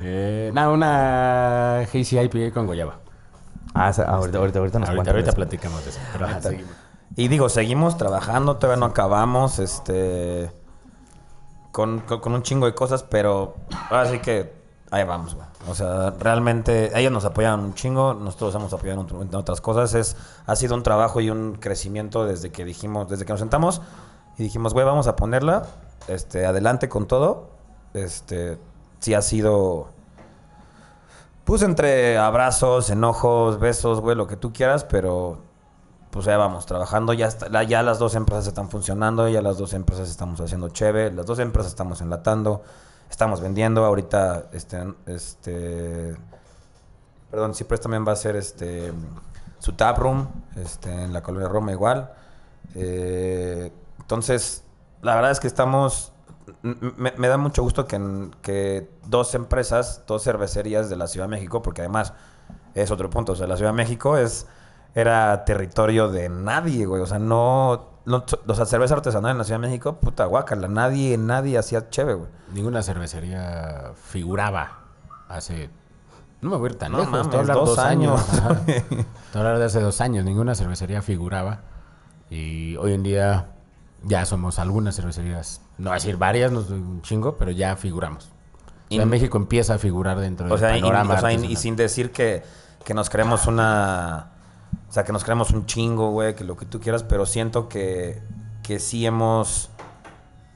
[0.02, 3.00] eh, nada, una Hazy IPA con guayaba.
[3.74, 6.00] Ah, ahorita, ahorita, ahorita nos Ahorita, ahorita platicamos de eso.
[6.14, 6.72] Pero ajá, seguimos.
[7.18, 10.52] Y digo, seguimos trabajando, todavía no acabamos, este...
[11.74, 13.56] Con, con- con un chingo de cosas, pero
[13.90, 14.54] ahora sí que
[14.92, 15.46] ahí vamos, güey.
[15.68, 19.94] O sea, realmente ellos nos apoyan un chingo, nosotros hemos apoyado en otras cosas.
[19.96, 23.82] Es, ha sido un trabajo y un crecimiento desde que dijimos, desde que nos sentamos
[24.38, 25.66] y dijimos, güey, vamos a ponerla,
[26.08, 27.50] este, adelante con todo.
[27.94, 28.58] Este,
[29.00, 29.88] sí ha sido,
[31.46, 35.38] pues entre abrazos, enojos, besos, güey, lo que tú quieras, pero
[36.12, 39.74] pues ya vamos trabajando, ya, está- ya las dos empresas están funcionando, ya las dos
[39.74, 42.64] empresas estamos haciendo cheve, las dos empresas estamos enlatando,
[43.10, 46.16] estamos vendiendo, ahorita este, este
[47.30, 48.94] perdón, Ciprés también va a hacer este
[49.60, 52.14] su tap room, este, en la colonia Roma igual.
[52.76, 53.72] Eh,
[54.06, 54.64] entonces,
[55.02, 56.14] la verdad es que estamos
[56.62, 61.62] me, me da mucho gusto que, dos empresas, dos cervecerías de la Ciudad de México,
[61.62, 62.14] porque además
[62.74, 64.48] es otro punto, o sea, la Ciudad de México es
[64.94, 69.44] era territorio de nadie, güey, o sea, no, no o sea, cerveza artesanal en la
[69.44, 72.30] Ciudad de México, puta guácala, nadie, nadie hacía cheve, güey.
[72.54, 74.80] Ninguna cervecería figuraba
[75.28, 75.70] hace...
[76.42, 77.12] No me voy a ir tan No lejos.
[77.12, 78.22] mames, te hablar dos dos años.
[78.44, 78.60] años.
[79.32, 80.24] Te hablar de hace dos años.
[80.24, 81.62] Ninguna cervecería figuraba.
[82.30, 83.55] Y hoy en día
[84.06, 85.62] ya somos algunas cervecerías.
[85.78, 88.30] No voy a decir varias, no es un chingo, pero ya figuramos.
[88.90, 91.16] Y- Y en México empieza a figurar dentro O del sea, y, panorama.
[91.16, 92.44] o sea, y- y sin decir que,
[92.84, 94.32] que nos creemos una...
[94.88, 97.68] O sea, que nos creemos un chingo, güey, que lo que tú quieras, pero siento
[97.68, 98.22] que,
[98.64, 99.70] que sí hemos...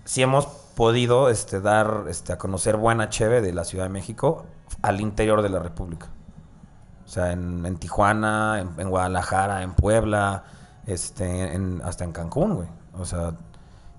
[0.05, 4.45] Sí hemos podido este, dar este, a conocer buena cheve de la Ciudad de México
[4.81, 6.07] al interior de la República.
[7.05, 10.43] O sea, en, en Tijuana, en, en Guadalajara, en Puebla,
[10.85, 12.67] este, en- hasta en Cancún, güey.
[12.97, 13.33] O sea,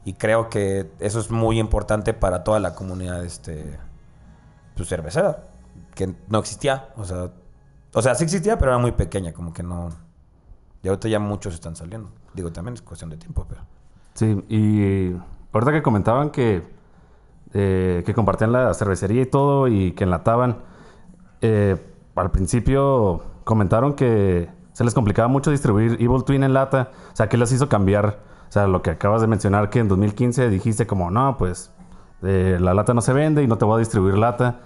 [0.05, 3.79] y creo que eso es muy importante para toda la comunidad este,
[4.75, 5.45] pues, cervecera,
[5.95, 6.89] que no existía.
[6.97, 7.31] O sea,
[7.93, 9.91] o sea, sí existía, pero era muy pequeña, como que no...
[10.83, 12.11] Y ahorita ya muchos están saliendo.
[12.33, 13.63] Digo, también es cuestión de tiempo, pero...
[14.15, 15.15] Sí, y
[15.53, 16.63] ahorita que comentaban que,
[17.53, 20.59] eh, que compartían la cervecería y todo y que enlataban,
[21.43, 21.77] eh,
[22.15, 26.91] al principio comentaron que se les complicaba mucho distribuir Evil Twin en lata.
[27.13, 28.30] O sea, ¿qué les hizo cambiar?
[28.51, 31.71] O sea, lo que acabas de mencionar que en 2015 dijiste como, no, pues
[32.23, 34.59] eh, la lata no se vende y no te voy a distribuir lata.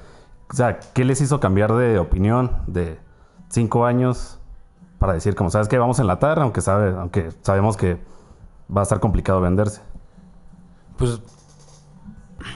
[0.50, 2.98] O sea, ¿qué les hizo cambiar de opinión de
[3.50, 4.38] cinco años
[4.98, 7.98] para decir, como sabes que vamos a enlatar, aunque, sabe, aunque sabemos que
[8.74, 9.82] va a estar complicado venderse?
[10.96, 11.20] Pues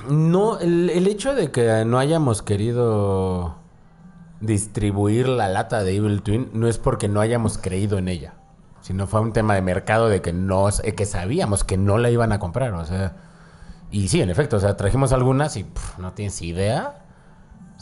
[0.09, 3.57] no, el, el hecho de que no hayamos querido
[4.41, 8.35] distribuir la lata de Evil Twin no es porque no hayamos creído en ella,
[8.89, 12.09] sino fue un tema de mercado de que no, eh, que sabíamos que no la
[12.09, 13.17] iban a comprar, o sea,
[13.91, 15.67] y sí, en efecto, o sea, trajimos algunas y
[15.99, 17.05] no tienes idea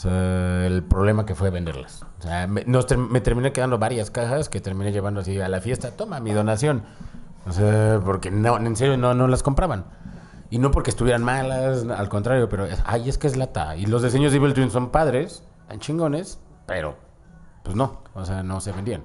[0.04, 2.02] el problema que fue venderlas.
[2.18, 5.92] O sea, me terminé quedando varias cajas que terminé llevando así a la fiesta.
[5.92, 6.82] Toma mi donación.
[7.46, 9.84] O sea, porque no, en serio no, no las compraban.
[10.50, 13.76] Y no porque estuvieran malas, al contrario, pero es- ay, es que es lata.
[13.76, 16.96] Y los diseños de Evil Twin son padres, tan chingones, pero
[17.62, 19.02] pues no, o sea, no se vendían.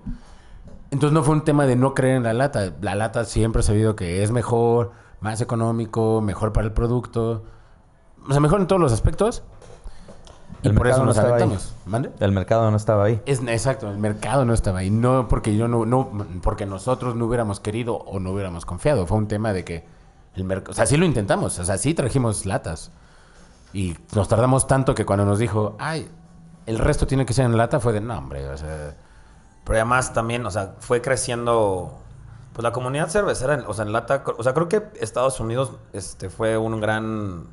[0.91, 2.73] Entonces no fue un tema de no creer en la lata.
[2.81, 7.43] La lata siempre he sabido que es mejor, más económico, mejor para el producto.
[8.27, 9.43] O sea, mejor en todos los aspectos.
[10.63, 11.25] Y El por eso no nos ahí.
[11.25, 11.73] aventamos.
[11.85, 12.11] ¿Mande?
[12.19, 13.21] El mercado no estaba ahí.
[13.25, 14.91] Es, exacto, el mercado no estaba ahí.
[14.91, 16.11] No porque yo no, no,
[16.43, 19.07] porque nosotros no hubiéramos querido o no hubiéramos confiado.
[19.07, 19.85] Fue un tema de que
[20.35, 20.71] el mercado.
[20.71, 21.57] O sea, sí lo intentamos.
[21.57, 22.91] O sea, sí trajimos latas.
[23.73, 26.09] Y nos tardamos tanto que cuando nos dijo, ay,
[26.65, 28.47] el resto tiene que ser en lata, fue de no, hombre.
[28.49, 28.95] O sea,
[29.71, 31.97] Pero además también, o sea, fue creciendo.
[32.53, 34.23] Pues la comunidad cervecera, o sea, en lata.
[34.37, 37.45] O sea, creo que Estados Unidos este, fue un gran.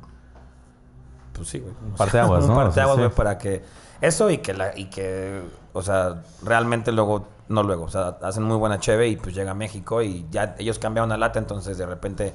[1.33, 1.73] Pues sí, güey.
[1.97, 2.55] Parteaguas, un ¿no?
[2.55, 3.05] parteaguas, Sí, sí.
[3.07, 3.63] güey, para que.
[4.01, 5.41] Eso y que, la, y que.
[5.73, 7.27] O sea, realmente luego.
[7.47, 7.85] No luego.
[7.85, 11.11] O sea, hacen muy buena cheve y pues llega a México y ya ellos cambiaron
[11.11, 12.33] a lata, entonces de repente.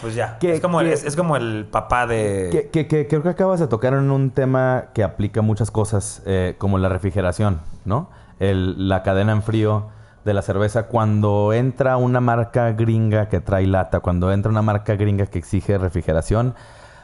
[0.00, 0.38] Pues ya.
[0.38, 2.68] ¿Qué- es, como el, es, es como el papá de.
[2.72, 6.78] Que creo que acabas de tocar en un tema que aplica muchas cosas, eh, como
[6.78, 8.10] la refrigeración, ¿no?
[8.38, 9.88] La cadena en frío
[10.24, 10.88] de la cerveza.
[10.88, 15.78] Cuando entra una marca gringa que trae lata, cuando entra una marca gringa que exige
[15.78, 16.54] refrigeración,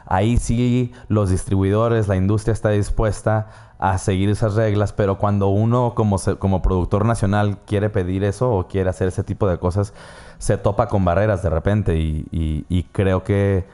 [0.05, 3.47] ahí sí los distribuidores, la industria está dispuesta
[3.79, 8.67] a seguir esas reglas, pero cuando uno como, como productor nacional quiere pedir eso o
[8.67, 9.93] quiere hacer ese tipo de cosas,
[10.37, 13.65] se topa con barreras de repente y creo que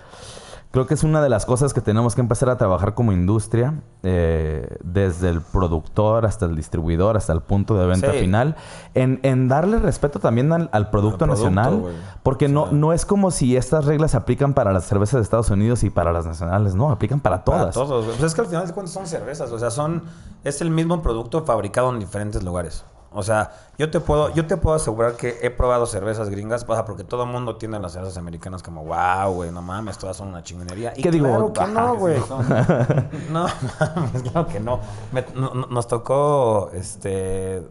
[0.71, 3.82] creo que es una de las cosas que tenemos que empezar a trabajar como industria,
[4.03, 8.19] eh, desde el productor hasta el distribuidor, hasta el punto de venta Sí.
[8.19, 8.55] final,
[8.93, 11.84] en, en darle respeto también al, al producto Al producto, nacional,
[12.23, 15.49] porque no, no es como si estas reglas se aplican para las cervezas de Estados
[15.49, 17.73] Unidos y para las nacionales, no, aplican para Para todas.
[17.73, 18.17] todos, güey.
[18.17, 19.51] Pues es que al final de cuentas son cervezas.
[19.51, 20.03] O sea, son.
[20.43, 22.86] Es el mismo producto fabricado en diferentes lugares.
[23.12, 26.74] O sea, yo te puedo, yo te puedo asegurar que he probado cervezas gringas, o
[26.76, 30.15] sea, porque todo el mundo tiene las cervezas americanas como, wow, güey, no mames, todas
[30.17, 30.93] son una chingonería.
[30.95, 31.26] Y ¿Qué digo?
[31.28, 32.19] claro que Ajá, no, güey.
[33.32, 33.48] no,
[33.95, 34.80] mames, claro que no.
[35.12, 37.67] Me- no- no- nos tocó, este,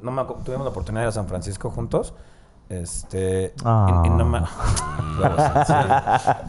[0.00, 2.14] no me tuvimos la oportunidad de ir a San Francisco juntos.
[2.70, 4.40] Este, y- y no me-
[5.66, 5.74] Sí.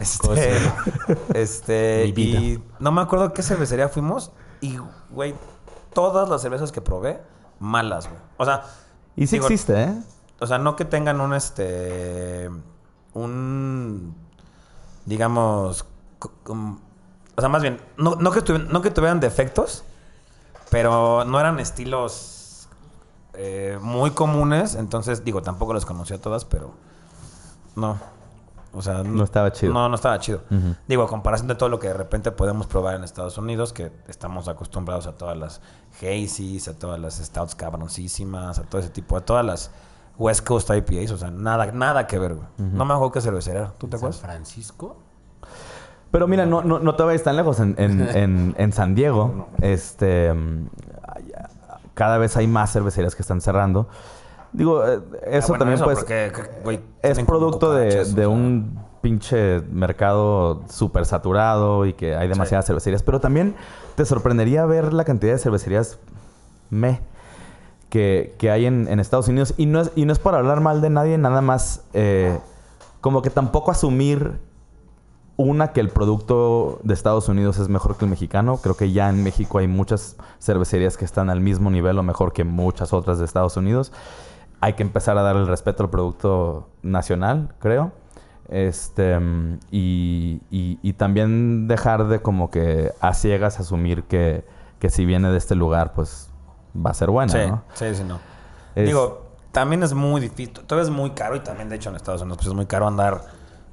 [0.00, 0.56] Este,
[1.34, 4.78] este, y no me acuerdo qué cervecería fuimos y,
[5.10, 5.34] güey,
[5.92, 7.20] todas las cervezas que probé,
[7.62, 8.20] malas, güey.
[8.36, 8.64] O sea,
[9.16, 10.02] Y sí digo, existe, ¿eh?
[10.40, 12.50] o sea, no que tengan un, este,
[13.14, 14.14] un,
[15.06, 15.84] digamos,
[17.34, 19.84] o sea, más bien, no, no, que tuvi- no que tuvieran defectos,
[20.70, 22.68] pero no eran estilos
[23.34, 24.74] eh, muy comunes.
[24.74, 26.72] Entonces, digo, tampoco las conocía todas, pero
[27.76, 27.98] no.
[28.74, 29.72] O sea, No estaba chido.
[29.72, 30.42] No, no estaba chido.
[30.88, 33.92] Digo, a comparación de todo lo que de repente podemos probar en Estados Unidos, que
[34.08, 35.60] estamos acostumbrados a todas las
[36.00, 39.70] Hazy's, a todas las Stouts cabroncísimas, a todo ese tipo, a todas las
[40.18, 42.46] West Coast IPAs, o sea, nada, nada que ver, güey.
[42.58, 43.60] No me acuerdo qué cervecera.
[43.60, 43.72] era.
[43.78, 44.20] ¿Tú te San acuerdas?
[44.20, 44.96] Francisco.
[46.10, 47.58] Pero mira, no, no, no te vayas tan lejos.
[47.60, 50.68] En, en, en, en San Diego, este, mm,
[51.94, 53.88] cada vez hay más cervecerías que están cerrando.
[54.52, 56.32] Digo, eh, eso Ah, bueno, también eso pues porque,
[57.02, 63.02] es producto de, un pinche mercado súper saturado y que hay demasiadas cervecerías.
[63.02, 63.54] Pero también
[63.94, 65.98] te sorprendería ver la cantidad de cervecerías
[66.70, 67.00] me
[67.88, 69.54] que, que hay en, en Estados Unidos.
[69.56, 72.38] Y no, es, y no es para hablar mal de nadie, nada más eh,
[73.00, 74.38] como que tampoco asumir
[75.36, 78.58] una que el producto de Estados Unidos es mejor que el mexicano.
[78.58, 82.32] Creo que ya en México hay muchas cervecerías que están al mismo nivel o mejor
[82.32, 83.92] que muchas otras de Estados Unidos.
[84.62, 87.92] Hay que empezar a dar el respeto al producto nacional, creo.
[88.48, 94.44] Este, mm, y, y- y también dejar de como que a ciegas asumir que,
[94.78, 96.30] que si viene de este lugar, pues
[96.74, 97.62] va a ser buena, Sí, ¿no?
[97.74, 98.20] sí, sí, no.
[98.74, 100.52] Es- Digo, también es muy difícil.
[100.52, 102.86] Todo es muy caro y también, de hecho, en Estados Unidos pues, es muy caro
[102.86, 103.22] andar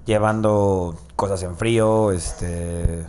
[0.06, 3.06] llevando cosas en frío, este...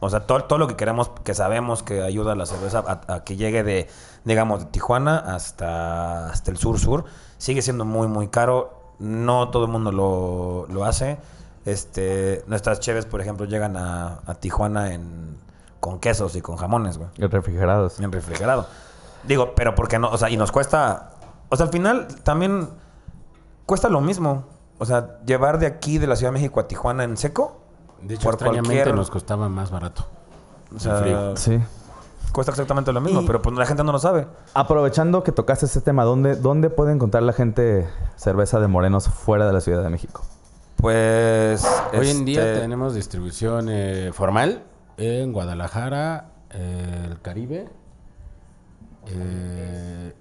[0.00, 3.14] O sea, todo, todo lo que queremos, que sabemos que ayuda a la cerveza a,
[3.14, 3.86] a que llegue de,
[4.24, 7.04] digamos, de Tijuana hasta, hasta el sur-sur,
[7.38, 8.78] sigue siendo muy, muy caro.
[8.98, 11.18] No todo el mundo lo, lo hace.
[11.66, 15.36] Este, nuestras cheves, por ejemplo, llegan a, a Tijuana en,
[15.80, 18.00] con quesos y con jamones, güey Refrigerados.
[18.00, 18.66] en refrigerado.
[19.24, 21.10] Digo, pero porque no, o sea, y nos cuesta,
[21.50, 22.68] o sea, al final también
[23.66, 24.44] cuesta lo mismo.
[24.78, 27.59] O sea, llevar de aquí de la Ciudad de México a Tijuana en seco,
[28.02, 30.06] De hecho, Por extrañamente cualquier- nos costaba más barato.
[30.74, 31.36] o sea, frío.
[31.36, 31.58] Sí.
[32.32, 34.26] cuesta exactamente lo mismo, Y- pero pues la gente no lo sabe.
[34.54, 39.46] Aprovechando que tocaste ese tema, ¿dónde, ¿dónde puede encontrar la gente cerveza de morenos fuera
[39.46, 40.22] de la Ciudad de México?
[40.76, 44.62] Pues Hoy en día este, tenemos distribución eh, formal
[44.96, 47.68] en Guadalajara, eh, el Caribe.
[49.08, 50.12] Eh,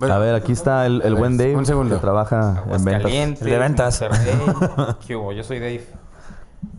[0.00, 1.94] A ver, aquí está el, el buen Dave Un segundo.
[1.96, 3.10] que trabaja en ventas.
[3.12, 4.04] El de ventas.
[5.06, 5.32] ¿Qué hubo?
[5.32, 5.86] Yo soy Dave.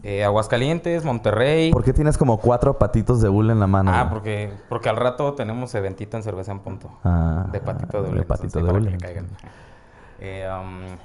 [0.03, 1.71] Eh, Aguascalientes, Monterrey.
[1.71, 3.91] ¿Por qué tienes como cuatro patitos de hule en la mano?
[3.93, 6.91] Ah, porque, porque al rato tenemos eventito en cerveza en punto.
[7.03, 8.23] Ah, de patito de de hule.
[8.23, 9.25] patito entonces, de.
[10.19, 10.97] Eh, um,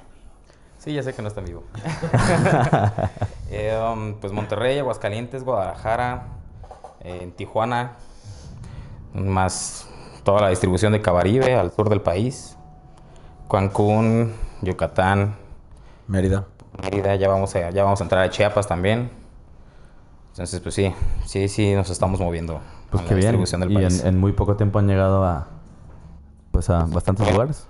[0.77, 1.63] sí, ya sé que no está en vivo.
[3.53, 6.27] Eh, um, pues Monterrey, Aguascalientes, Guadalajara,
[7.01, 7.97] eh, en Tijuana,
[9.13, 9.89] más
[10.23, 12.57] toda la distribución de Cabaribe al sur del país,
[13.49, 15.35] Cancún, Yucatán,
[16.07, 16.45] Mérida.
[16.81, 19.11] Mérida, ya vamos a, ya vamos a entrar a Chiapas también.
[20.31, 20.93] Entonces, pues sí,
[21.25, 23.37] sí, sí, nos estamos moviendo Pues qué bien.
[23.43, 23.99] del Y país.
[24.01, 25.47] en, en muy poco tiempo han llegado a
[26.51, 27.67] pues a bastantes lugares.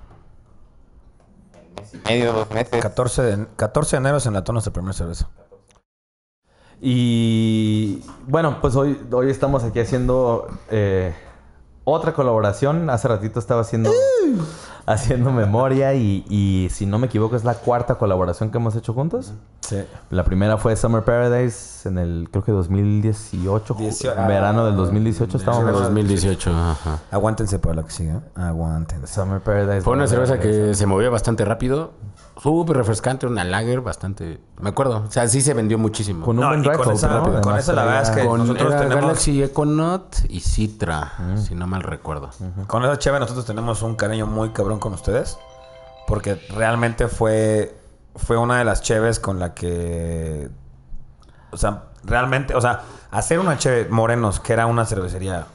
[2.06, 2.82] Medio, dos meses.
[2.82, 5.28] 14 de, 14 de enero se enlató nuestra primera cerveza.
[6.80, 11.14] Y bueno, pues hoy, hoy estamos aquí haciendo eh,
[11.84, 12.90] otra colaboración.
[12.90, 13.92] Hace ratito estaba haciendo,
[14.86, 18.94] haciendo memoria y, y si no me equivoco es la cuarta colaboración que hemos hecho
[18.94, 19.34] juntos.
[19.62, 19.84] Sí.
[20.10, 25.38] La primera fue Summer Paradise en el, creo que 2018, ju- Diecio- verano del 2018
[25.38, 25.72] estábamos.
[25.84, 27.00] 2018, ajá.
[27.12, 28.12] Aguántense para la que sigue.
[28.12, 28.20] ¿eh?
[28.36, 29.08] Aguántense.
[29.08, 29.82] Summer Paradise.
[29.82, 31.92] Fue una cerveza que se movía bastante rápido.
[32.38, 34.42] Súper refrescante, una lager bastante...
[34.60, 35.04] Me acuerdo.
[35.08, 36.26] O sea, sí se vendió muchísimo.
[36.26, 37.24] Con un No, buen dry con esa- ¿no?
[37.24, 41.14] con Además, esa la verdad es que- Con nosotros era tenemos- Galaxy Econaut y Citra,
[41.38, 42.30] si no mal recuerdo.
[42.68, 45.38] Con esa chévere nosotros tenemos un cariño muy cabrón con ustedes.
[46.08, 47.78] Porque realmente fue,
[48.16, 50.50] fue una de las cheves con la que...
[51.52, 52.56] O sea, realmente...
[52.56, 55.46] O sea, hacer una cheve Morenos, que era una cervecería...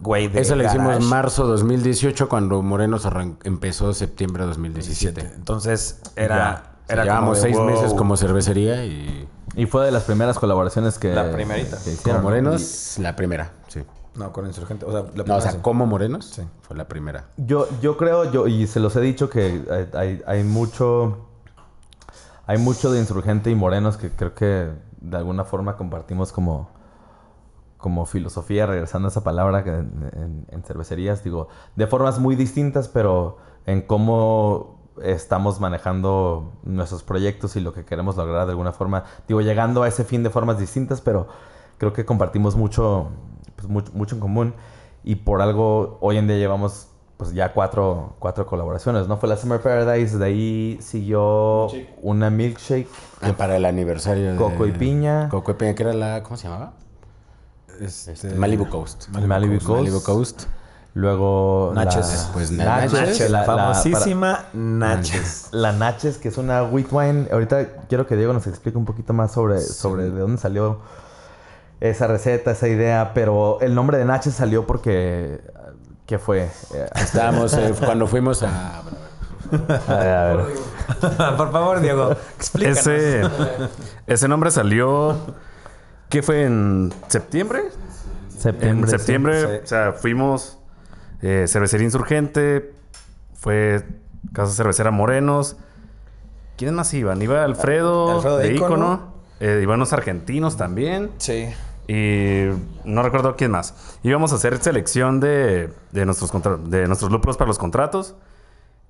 [0.00, 5.32] Güey, de Esa la hicimos en marzo 2018 cuando Morenos arran- empezó septiembre 2017.
[5.34, 6.36] Entonces, era...
[6.36, 7.66] Ya, era como llevamos de, seis wow.
[7.66, 9.26] meses como cervecería y
[9.56, 11.14] Y fue de las primeras colaboraciones que...
[11.14, 11.78] La primerita.
[11.82, 12.22] que con.
[12.22, 13.82] Morenos la primera, sí.
[14.16, 14.84] No, con Insurgente.
[14.84, 15.58] O sea, la No, o sea, sí.
[15.62, 16.42] como Morenos Sí.
[16.62, 17.24] fue la primera.
[17.36, 21.26] Yo, yo creo, yo, y se los he dicho que hay, hay- hay mucho.
[22.46, 26.68] Hay mucho de insurgente y morenos que creo que de alguna forma compartimos como,
[27.84, 32.34] como filosofía, regresando a esa palabra que en, en- en cervecerías, digo, de formas muy
[32.34, 38.72] distintas, pero en cómo estamos manejando nuestros proyectos y lo que queremos lograr de alguna
[38.72, 39.04] forma.
[39.28, 41.26] Digo, llegando a ese fin de formas distintas, pero
[41.76, 43.08] creo que compartimos mucho,
[43.54, 44.54] pues, mucho, mucho en común.
[45.02, 49.18] Y por algo, hoy en día llevamos pues ya cuatro, cuatro colaboraciones, ¿no?
[49.18, 51.68] Fue la Summer Paradise, de ahí siguió
[52.02, 52.88] una milkshake,
[53.20, 54.36] Ah, para el aniversario de...
[54.38, 55.28] Coco y piña.
[55.28, 56.22] Coco y piña, que era la...
[56.22, 56.72] ¿Cómo se llamaba?
[57.80, 59.08] Este, Malibu Coast.
[59.08, 59.68] Malibu Coast.
[59.80, 60.42] Malibu Coast.
[60.94, 62.26] Luego Naches.
[62.28, 65.48] la, Pues, Naches, Naches, La, famosísima Naches.
[65.50, 67.28] la Naches, que es una wheat wine.
[67.32, 70.78] Ahorita quiero que Diego nos explique un poquito más sobre, sobre de dónde salió
[71.80, 75.40] esa receta, esa idea, pero el nombre de Naches salió porque
[76.06, 76.44] ¿qué fue?
[76.74, 78.78] Eh, Estábamos eh, cuando fuimos a...
[78.78, 78.82] a
[79.96, 81.36] ver, a ver.
[81.36, 82.78] Por favor, Diego, explícanos.
[82.86, 83.22] Ese,
[84.06, 85.16] ese nombre salió.
[86.08, 87.62] ¿Qué fue en septiembre?
[88.28, 88.68] Septiembre.
[88.84, 89.60] en septiembre, sí.
[89.64, 90.58] o sea, fuimos
[91.22, 92.72] eh, cervecería insurgente,
[93.34, 93.84] fue
[94.32, 95.56] Casa Cervecera Morenos.
[96.56, 97.20] ¿Quiénes más iban?
[97.22, 98.66] Iba Alfredo, Alfredo de Ícono.
[98.74, 101.10] Ícono, eh, iban unos argentinos también.
[101.18, 101.48] Sí.
[101.88, 102.46] Y
[102.84, 103.74] no recuerdo quién más.
[104.02, 108.14] Íbamos a hacer selección de, de nuestros, contra- de nuestros lúpulos para los contratos.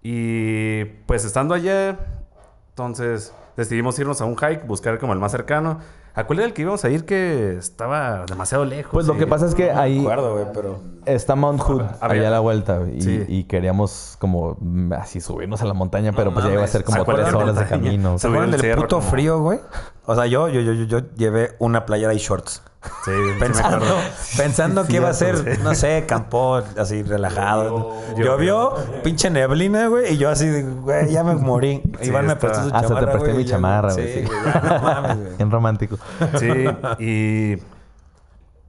[0.03, 1.99] Y pues estando allá,
[2.71, 5.81] entonces decidimos irnos a un hike, buscar como el más cercano.
[6.17, 8.93] ¿A cuál era el que íbamos a ir que estaba demasiado lejos?
[8.93, 10.79] Pues lo que pasa es que No ahí acuerdo, güey, pero...
[11.07, 12.83] está Mount Hood, allá a la vuelta.
[12.95, 13.25] Y, Sí.
[13.27, 16.85] y queríamos como mm, así subirnos a la montaña, pero pues ya iba a ser
[16.85, 18.17] como ¿Se acuerdan tres horas de camino.
[18.19, 19.59] ¿Se acuerdan del puto como- frío, güey?
[20.07, 22.63] O sea, yo, yo, yo, yo, yo llevé una playera y shorts.
[23.07, 23.13] Sí,
[24.37, 27.93] Pensando, que iba a ser, no sé, campo así relajado.
[28.17, 31.81] Llovió, pinche neblina, güey, y yo así, güey, ya me morí.
[32.03, 34.13] Sí, Iván me prestó su Hasta chamarra, te presté güey, mi ya- chamarra, güey.
[34.13, 35.37] Sí, ya, no mames, güey.
[35.37, 35.97] Bien romántico.
[36.39, 36.67] Sí,
[36.99, 37.57] y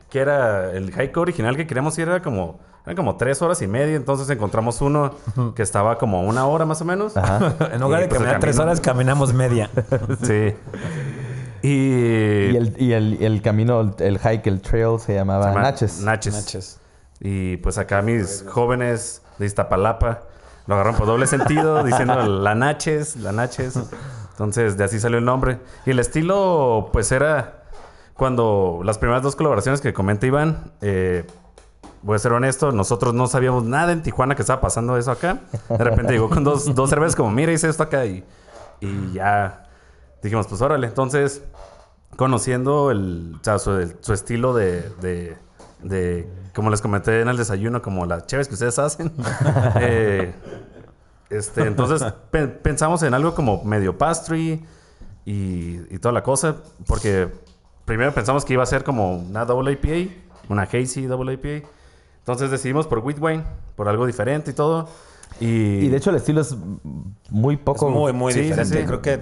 [0.10, 3.67] que era el hike original que queríamos ir era como eran como tres horas y
[3.67, 5.15] media, entonces encontramos uno
[5.56, 7.17] que estaba como una hora más o menos.
[7.17, 7.56] Ajá.
[7.73, 9.69] En lugar Y, de pues, caminar tres horas, caminamos media.
[10.23, 10.54] Sí.
[11.66, 15.50] Y, Y el, y el, y el camino, el hike, el trail se llamaba se
[15.50, 16.02] llama Naches.
[16.34, 16.80] Naches.
[17.20, 20.22] Y pues acá mis jóvenes de Iztapalapa
[20.68, 23.80] lo agarraron por doble sentido, diciendo la Naches, la Naches.
[24.32, 25.60] Entonces, de así salió el nombre.
[25.86, 27.63] Y el estilo, pues era
[28.13, 31.26] cuando las primeras dos colaboraciones que comenta Iván, eh,
[32.02, 35.40] voy a ser honesto, nosotros no sabíamos nada en Tijuana que estaba pasando eso acá.
[35.70, 38.24] De repente llegó con dos, dos cervezas como, mira, hice esto acá y,
[38.82, 39.65] y ya
[40.26, 40.88] dijimos, pues órale.
[40.88, 41.44] Entonces,
[42.17, 45.38] conociendo el, o sea, su, el- su estilo de, de-
[45.84, 49.12] de, como les comenté en el desayuno, como las chéves que ustedes hacen.
[49.82, 50.34] Eh,
[51.30, 54.63] este, entonces pe- pensamos en algo como medio pastry
[55.26, 56.58] y, y toda la cosa,
[56.88, 57.28] porque
[57.84, 60.12] primero pensamos que iba a ser como una double IPA,
[60.50, 61.67] una hazy double IPA.
[62.19, 63.44] Entonces decidimos por wine,
[63.76, 64.88] por algo diferente y todo.
[65.40, 66.56] Y, Y de hecho el estilo es
[67.30, 67.90] muy Es poco...
[67.90, 68.80] muy, muy Sí, sí, diferente.
[68.82, 68.86] sí.
[68.86, 69.19] Creo que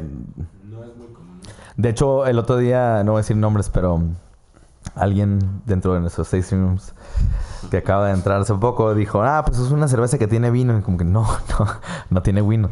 [1.78, 4.01] De hecho, el otro día, no voy a decir nombres, pero
[4.95, 6.93] alguien dentro de nuestros tasting rooms
[7.71, 10.78] que acaba de entrar hace poco dijo, ah, pues es una cerveza que tiene vino.
[10.78, 11.21] Y como que no,
[11.59, 11.67] no,
[12.09, 12.69] no tiene vino.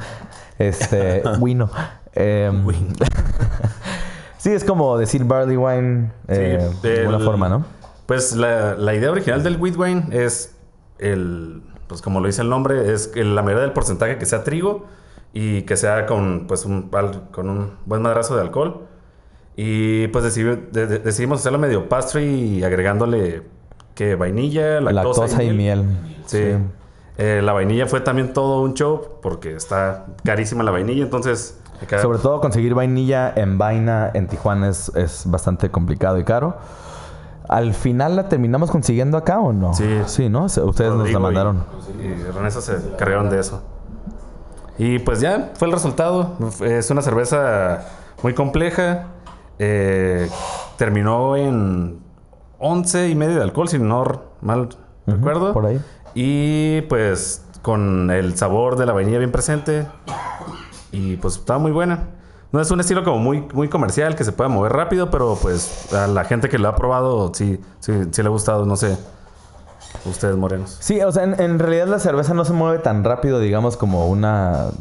[0.59, 1.69] Este, vino.
[2.13, 2.65] Em,
[4.37, 7.65] sí, es como decir barley wine eh, Sí, de alguna forma, ¿no?
[8.05, 10.55] Pues la, la idea original del wheat wine es
[10.99, 14.43] el, pues como lo dice el nombre, es que la mayoría del porcentaje que sea
[14.43, 14.85] trigo
[15.33, 16.89] y que sea con, pues un,
[17.31, 18.87] con un buen madrazo de alcohol.
[19.55, 23.43] Y pues decidi- de- de- decidimos hacerlo medio pastry y agregándole
[23.95, 25.83] que vainilla, lactosa, Lactosa y miel.
[26.25, 26.55] Sí.
[27.17, 31.59] Eh, la vainilla fue también todo un show porque está carísima la vainilla, entonces...
[31.83, 36.55] acá- Sobre todo conseguir vainilla en vaina en Tijuana es, es bastante complicado y caro.
[37.49, 39.73] ¿Al final la terminamos consiguiendo acá o no?
[39.73, 39.99] Sí.
[40.05, 40.45] Sí, ¿no?
[40.45, 41.63] Ustedes nos la mandaron.
[42.01, 43.61] Y, y Renesa se cargaron de eso.
[44.77, 46.37] Y pues ya fue el resultado.
[46.61, 47.81] Es una cerveza
[48.23, 49.07] muy compleja.
[49.63, 50.27] Eh,
[50.75, 51.99] terminó en
[52.57, 54.03] 11 y medio de alcohol, si no
[54.41, 54.69] mal
[55.05, 55.53] recuerdo.
[55.53, 55.79] por ahí.
[56.15, 59.85] Y pues con el sabor de la vainilla bien presente.
[60.91, 62.07] Y pues estaba muy buena.
[62.51, 65.93] No es un estilo como muy, muy comercial que se pueda mover rápido, pero pues
[65.93, 68.97] a la gente que lo ha probado sí, sí, sí le ha gustado, no sé.
[70.05, 70.75] Ustedes morenos.
[70.79, 74.07] Sí, o sea, en, en realidad la cerveza no se mueve tan rápido, digamos, como
[74.07, 74.71] una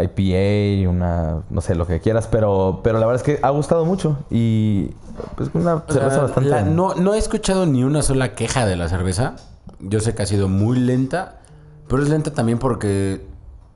[0.00, 3.84] IPA, una, no sé, lo que quieras, pero, pero la verdad es que ha gustado
[3.84, 4.90] mucho y
[5.36, 6.50] pues una O sea, cerveza bastante...
[6.50, 9.36] la- no, no he escuchado ni una sola queja de la cerveza.
[9.80, 11.40] Yo sé que ha sido muy lenta,
[11.88, 13.26] pero es lenta también porque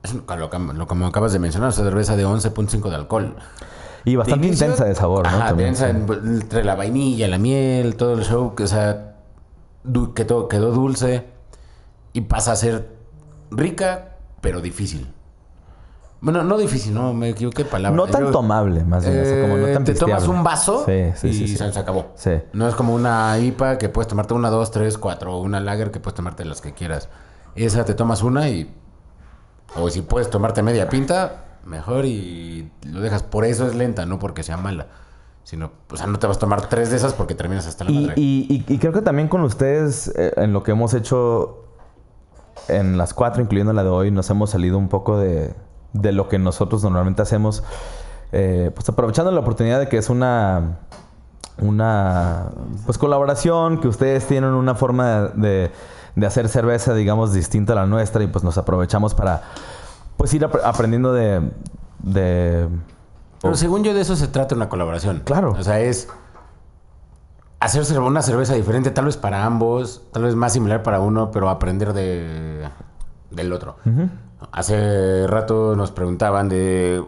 [0.03, 3.35] es lo, que- lo como acabas de mencionar, es una cerveza de 11.5 de alcohol.
[4.05, 5.37] Y bastante inicio- intensa de sabor, ¿no?
[5.37, 5.83] Ajá, También, sí.
[5.83, 9.15] en- entre la vainilla, la miel, todo el show, que o sea,
[9.83, 11.25] du- quedó, quedó dulce
[12.13, 12.87] y pasa a ser
[13.51, 15.07] rica, pero difícil.
[16.19, 17.95] Bueno, no difícil, no, me equivoqué de palabra.
[17.95, 19.21] No tan Yo- tomable, más bien.
[19.21, 21.71] o sea, como no Eh, tan te tomas un vaso Sí, sí, y sí, se
[21.71, 22.07] se acabó.
[22.53, 25.91] No es como una IPA que puedes tomarte una, dos, tres, cuatro, o una lager
[25.91, 27.09] que puedes tomarte las que quieras.
[27.55, 28.73] Esa te tomas una y...
[29.75, 33.21] O si puedes tomarte media pinta, mejor y lo dejas.
[33.21, 34.87] Por eso es lenta, no porque sea mala.
[35.43, 37.91] Sino, o sea, no te vas a tomar tres de esas porque terminas hasta la
[37.91, 38.13] Y, madre.
[38.17, 41.63] y- y- y creo que también con ustedes, eh, en lo que hemos hecho
[42.67, 45.53] en las cuatro, incluyendo la de hoy, nos hemos salido un poco de,
[46.01, 47.63] de lo que nosotros normalmente hacemos.
[48.31, 50.79] Eh, pues aprovechando la oportunidad de que es una
[51.59, 52.49] una
[52.85, 55.71] pues colaboración, que ustedes tienen una forma de,
[56.15, 59.41] de hacer cerveza, digamos, distinta a la nuestra, y pues nos aprovechamos para
[60.17, 61.49] pues ir ap- aprendiendo de,
[62.03, 62.67] de
[63.41, 65.21] Pero según yo de eso se trata una colaboración.
[65.25, 65.55] Claro.
[65.57, 66.07] O sea, es
[67.59, 71.31] hacer cer- una cerveza diferente, tal vez para ambos, tal vez más similar para uno,
[71.31, 72.69] pero aprender de,
[73.31, 73.77] del otro.
[74.51, 77.03] Hace rato nos preguntaban de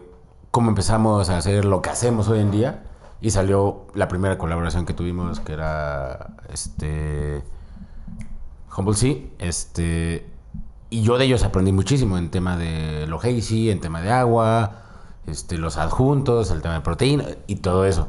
[0.50, 2.82] cómo empezamos a hacer lo que hacemos hoy en día
[3.20, 7.42] y salió la primera colaboración que tuvimos que era este
[8.76, 10.26] Humble Sea, este
[10.90, 14.82] y yo de ellos aprendí muchísimo en tema de lo hazy, en tema de agua,
[15.26, 18.08] este, los adjuntos, el tema de proteína y todo eso.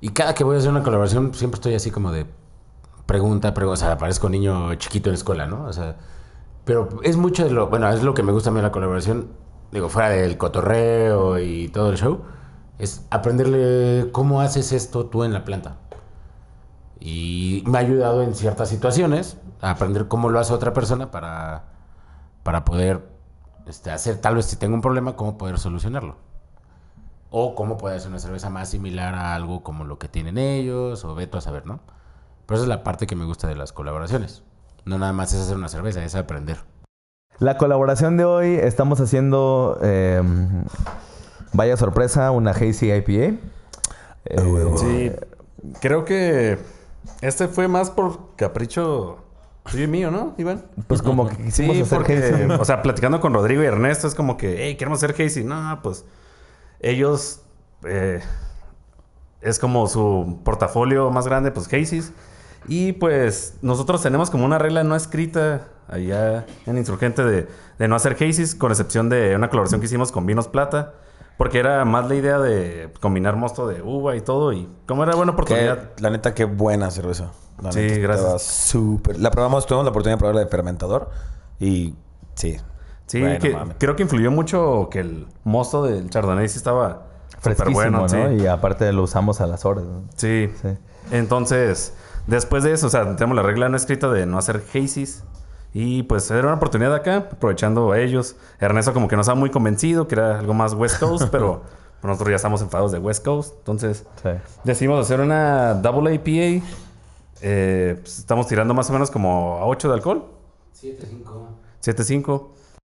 [0.00, 2.26] Y cada que voy a hacer una colaboración siempre estoy así como de
[3.06, 5.64] pregunta, pregunta, o sea, parezco niño chiquito en la escuela, ¿no?
[5.64, 5.96] O sea,
[6.64, 9.28] pero es mucho de lo, bueno, es lo que me gusta a mí la colaboración,
[9.72, 12.22] digo, fuera del cotorreo y todo el show,
[12.78, 15.76] es aprenderle cómo haces esto tú en la planta.
[16.98, 21.64] Y me ha ayudado en ciertas situaciones a aprender cómo lo hace otra persona para,
[22.42, 23.08] para poder
[23.66, 26.16] este, hacer, tal vez si tengo un problema, cómo poder solucionarlo.
[27.30, 31.04] O cómo puede hacer una cerveza más similar a algo como lo que tienen ellos,
[31.04, 31.80] o veto a saber, ¿no?
[32.46, 34.42] Pero esa es la parte que me gusta de las colaboraciones.
[34.84, 36.58] No nada más es hacer una cerveza, es aprender.
[37.38, 40.22] La colaboración de hoy estamos haciendo, eh,
[41.52, 43.36] vaya sorpresa, una Hazy IPA.
[44.26, 45.12] Eh, Sí,
[45.80, 46.58] creo que
[47.22, 49.18] este fue más por capricho
[49.70, 50.64] tuyo y mío, ¿no, Iván?
[50.86, 52.42] Pues como que quisimos Sí, hacer porque, Hazy.
[52.60, 55.44] o sea, platicando con Rodrigo y Ernesto, es como que, hey, queremos hacer Hazy.
[55.44, 56.04] No, pues
[56.80, 57.42] ellos,
[57.84, 58.20] eh,
[59.40, 62.12] es como su portafolio más grande, pues Hazy's.
[62.68, 67.48] Y pues nosotros tenemos como una regla no escrita allá en Insurgente de,
[67.78, 70.94] de no hacer Hazy's, con excepción de una colaboración que hicimos con Vinos Plata,
[71.36, 74.52] Porque era más la idea de combinar mosto de uva y todo.
[74.52, 75.90] Y como era buena oportunidad.
[75.98, 77.32] la neta, qué buena cerveza.
[77.62, 78.20] La Sí, neta, gracias.
[78.24, 79.18] estaba súper.
[79.18, 81.10] La probamos, tuvimos la oportunidad de probarla de fermentador.
[81.58, 81.94] Y
[82.34, 82.58] sí.
[83.06, 87.56] Sí, Bueno, que- creo que influyó mucho que el mosto del Chardonnay sí estaba súper
[87.56, 88.00] Fresquísimo, bueno.
[88.02, 88.08] ¿no?
[88.08, 88.44] sí.
[88.44, 89.84] Y aparte lo usamos a las horas.
[89.84, 90.04] ¿no?
[90.16, 90.52] Sí.
[90.62, 90.68] Sí.
[91.10, 91.94] Entonces,
[92.26, 95.24] después de eso, o sea, tenemos la regla no escrita de no hacer hazies.
[95.72, 98.34] Y pues era una oportunidad acá, aprovechando a ellos.
[98.58, 101.62] Ernesto como que no estaba muy convencido, que era algo más West Coast, pero
[102.02, 103.54] nosotros ya estamos enfadados de West Coast.
[103.58, 104.30] Entonces, Sí.
[104.64, 106.64] decidimos hacer una Double APA.
[107.42, 110.24] Eh, pues, estamos tirando más o menos como a 8 de alcohol.
[110.80, 111.46] 7-5.
[111.82, 112.48] 7.5.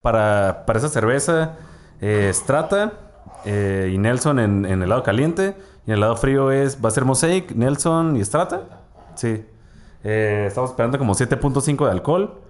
[0.02, 1.52] Para, para esa cerveza,
[2.00, 2.92] eh, Strata
[3.44, 5.56] eh, y Nelson en, en el lado caliente.
[5.86, 8.80] Y en el lado frío es, va a ser Mosaic, Nelson y Strata.
[9.16, 9.44] Sí.
[10.02, 12.40] Eh, estamos esperando como 7.5 de alcohol.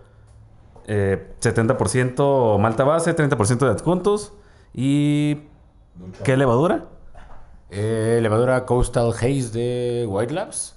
[0.87, 4.33] Eh, 70% malta base, 30% de adjuntos.
[4.75, 5.43] ¿Y
[6.25, 6.85] qué levadura?
[7.71, 10.77] Eh, levadura Coastal Haze de White Labs.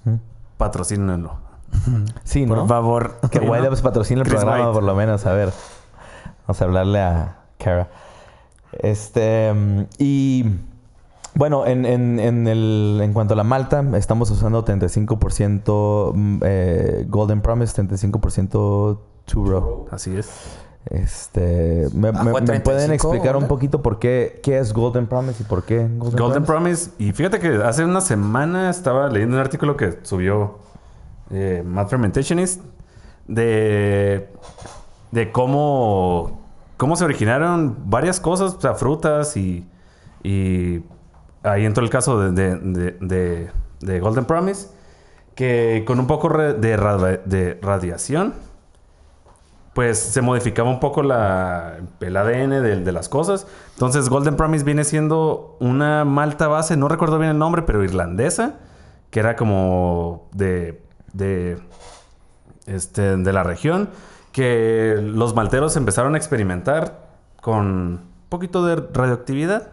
[0.58, 1.40] Patrocínenlo.
[2.24, 2.56] Sí, ¿no?
[2.56, 3.18] Por favor.
[3.32, 4.74] Que White Labs patrocine el Chris programa, White.
[4.74, 5.26] por lo menos.
[5.26, 5.52] A ver.
[6.48, 7.90] Vamos a hablarle a Kara.
[8.72, 9.54] Este.
[9.54, 10.46] mm, Y.
[11.38, 17.06] Bueno, en, en, en, el, en cuanto a la malta, estamos usando 35% mm, eh,
[17.08, 19.86] Golden Promise, 35% Two Row.
[19.92, 20.30] Así es.
[20.90, 24.74] Este, ¿me, Bajó me- a me 35, pueden explicar un poquito por qué, qué es
[24.74, 26.90] Golden Promise y por qué Golden, Golden Promise?
[26.90, 26.92] Promise.
[26.98, 30.60] Y fíjate que hace una semana estaba leyendo un artículo que subió
[31.30, 32.62] eh, Mad Fermentationist
[33.28, 34.30] de,
[35.12, 36.40] de cómo,
[36.78, 39.68] cómo se originaron varias cosas, o sea, frutas y,
[40.24, 40.80] y
[41.44, 44.70] ahí entró el caso de, de- de- de- de Golden Promise,
[45.36, 48.34] que con un poco de radiación,
[49.74, 53.46] pues se modificaba un poco la, el ADN de, de las cosas.
[53.74, 58.56] Entonces Golden Promise viene siendo una malta base, no recuerdo bien el nombre, pero irlandesa,
[59.12, 60.82] que era como de,
[61.14, 61.60] de,
[62.66, 63.90] este, de la región,
[64.32, 67.06] que los malteros empezaron a experimentar
[67.42, 69.68] con un poquito de radioactividad.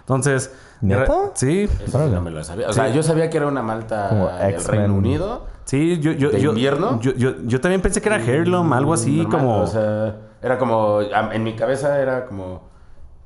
[0.00, 1.30] Entonces, ¿Neta?
[1.34, 2.68] sí, Eso sí no me lo sabía.
[2.68, 4.64] O sea, yo sabía que era una malta Como del.
[4.64, 5.46] Reino Unido.
[5.64, 6.98] sí, yo, yo, ¿De yo, invierno?
[7.00, 9.60] yo, yo, yo también pensé que era Heirloom, algo así Normal, como...
[9.62, 11.00] O sea, era como...
[11.02, 12.68] En mi cabeza era como...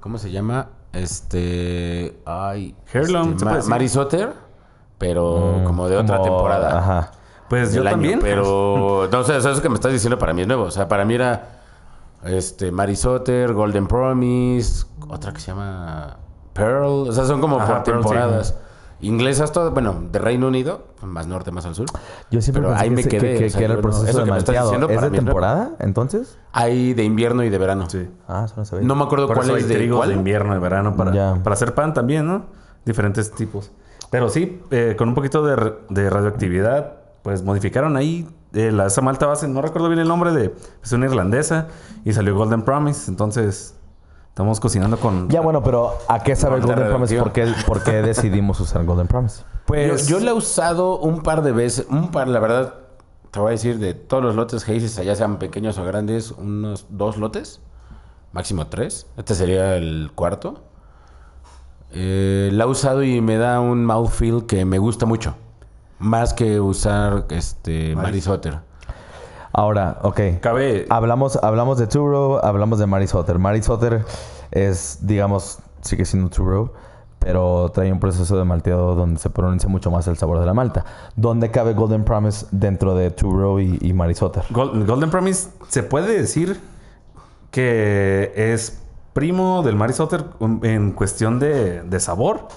[0.01, 0.68] ¿Cómo se llama?
[0.93, 2.20] Este...
[2.27, 2.77] Ay...
[2.93, 4.29] Heirloom, este, ¿se puede decir?
[4.99, 6.79] Pero como de otra Como- temporada.
[6.79, 7.11] Ajá.
[7.49, 8.18] Pues yo año, también.
[8.20, 9.09] Pero...
[9.11, 10.64] No, o sea, eso que me estás diciendo para mí es nuevo.
[10.64, 11.61] O sea, para mí era...
[12.25, 12.70] Este...
[12.72, 14.87] Mary Sotter, Golden Promise...
[15.09, 16.18] Otra que se llama...
[16.55, 17.09] Pearl.
[17.09, 18.09] O sea, son como Ajá, por Pearl, sí.
[18.09, 18.59] temporadas.
[19.01, 19.73] Inglesas todas...
[19.75, 20.87] Bueno, de Reino Unido.
[21.03, 21.87] Más norte, más al sur.
[22.31, 23.81] Yo siempre Pero pensé ahí que, me que- quedé, que- o sea, que era el
[23.81, 24.67] proceso eso de que me estás malteado.
[24.69, 26.39] diciendo ¿Es para de mí temporada, entonces?
[26.53, 27.91] Hay de invierno y de verano.
[27.91, 28.09] Sí.
[28.27, 28.87] Ah, eso no sabía.
[28.87, 30.09] No me acuerdo Por cuál eso hay es de cuál.
[30.09, 32.47] de invierno, de verano, para, para hacer pan también, ¿no?
[32.87, 33.73] Diferentes tipos.
[34.11, 39.27] Pero sí, eh, con un poquito de radioactividad, pues modificaron ahí eh, la, esa malta
[39.27, 39.49] base.
[39.49, 40.55] No recuerdo bien el nombre de...
[40.83, 41.67] Es una irlandesa
[42.05, 43.11] y salió Golden Promise.
[43.11, 43.75] Entonces,
[44.35, 45.28] estamos cocinando con...
[45.28, 47.20] Ya, bueno, pero ¿a qué sabe Golden Promise?
[47.20, 49.45] ¿Por qué, por qué decidimos usar Golden Promise?
[49.64, 50.09] Pues...
[50.09, 51.87] yo, yo la he usado un par de veces.
[51.89, 52.74] Un par, la verdad,
[53.30, 56.87] te voy a decir, de todos los lotes Hazes, allá sean pequeños o grandes, unos
[56.89, 57.61] dos lotes.
[58.32, 59.07] Máximo tres.
[59.16, 60.64] Este sería el cuarto.
[61.93, 65.37] Eh, la he usado y me da un mouthfeel que me gusta mucho.
[66.01, 68.59] Más que usar este Mary Sotter.
[69.57, 70.21] Ahora, ok.
[70.41, 70.85] Cabe...
[70.91, 73.39] Hablamos, hablamos de Turo, hablamos de Mary Sotter.
[73.39, 74.05] Mary Sotter
[74.51, 76.73] es, digamos, sigue siendo Turo,
[77.21, 80.55] pero trae un proceso de malteado donde se pronuncia mucho más el sabor de la
[80.55, 80.85] malta.
[81.15, 84.45] ¿Dónde cabe Golden Promise dentro de Turo y, y Mary Sotter?
[84.51, 86.61] Gol- Golden Promise se puede decir
[87.53, 88.83] que es
[89.13, 92.49] primo del Mary Sotter um, en cuestión de, de sabor.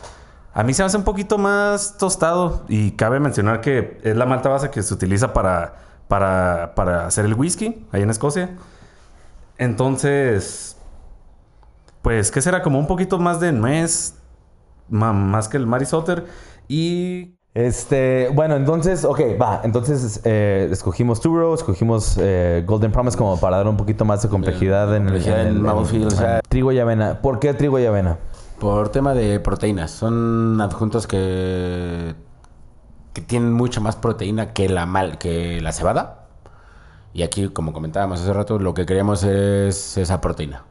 [0.52, 4.26] A mí se me hace un poquito más tostado y cabe mencionar que es la
[4.26, 5.76] malta base que se utiliza para,
[6.08, 8.56] para, para hacer el whisky ahí en Escocia.
[9.58, 10.78] Entonces,
[12.02, 12.62] pues, ¿qué será?
[12.62, 14.16] Como un poquito más de nuez,
[14.90, 16.26] más que el Mary Sotter.
[16.68, 19.62] Y Este, bueno, entonces, ok, va.
[19.64, 24.30] Entonces, eh, escogimos Turo, escogimos eh, Golden Promise como para dar un poquito más de
[24.30, 27.20] complejidad en el, complejidad en en el- mouthfeel, en- o sea- trigo y avena.
[27.20, 28.20] ¿Por qué trigo y avena?
[28.60, 29.90] Por tema de proteínas.
[29.90, 32.14] Son adjuntos que,
[33.18, 36.28] que tienen mucha más proteína que la, mal, que la cebada.
[37.16, 40.66] Y aquí, como comentábamos hace rato, lo que queríamos es esa proteína.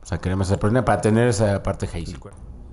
[0.00, 2.14] O sea, queremos esa proteína para tener esa parte hazy.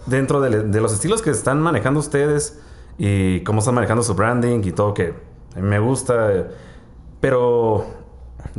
[0.05, 2.59] dentro de, los estilos que están manejando ustedes
[2.99, 5.15] y cómo están manejando su branding y todo que
[5.59, 6.45] me gusta,
[7.19, 7.85] pero, o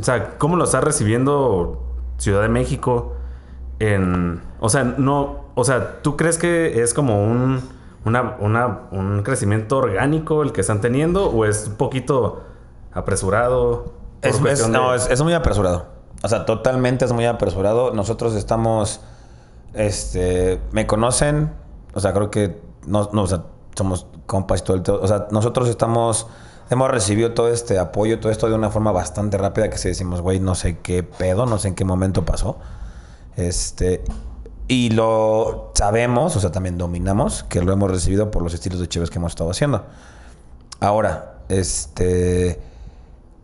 [0.01, 1.81] sea, ¿cómo lo está recibiendo
[2.17, 3.15] Ciudad de México
[3.79, 7.61] en, o sea, no, O sea, ¿tú crees que es como un,
[8.05, 12.41] una, una- un crecimiento orgánico el que están teniendo o es un poquito
[12.93, 13.93] apresurado?
[14.21, 15.85] Es, es- de- no, es, es muy apresurado.
[16.23, 17.93] O sea, totalmente es muy apresurado.
[17.93, 19.01] Nosotros estamos.
[19.73, 20.59] Este.
[20.71, 21.51] Me conocen.
[21.93, 22.59] O sea, creo que.
[22.85, 23.43] No, no, o sea,
[23.75, 25.01] somos compas y todo el todo.
[25.01, 26.27] O sea, nosotros estamos.
[26.69, 30.21] Hemos recibido todo este apoyo, todo esto de una forma bastante rápida que si decimos,
[30.21, 32.57] güey, no sé qué pedo, no sé en qué momento pasó.
[33.35, 34.03] Este.
[34.67, 38.87] Y lo sabemos, o sea, también dominamos que lo hemos recibido por los estilos de
[38.87, 39.85] Chévez que hemos estado haciendo.
[40.79, 42.59] Ahora, este.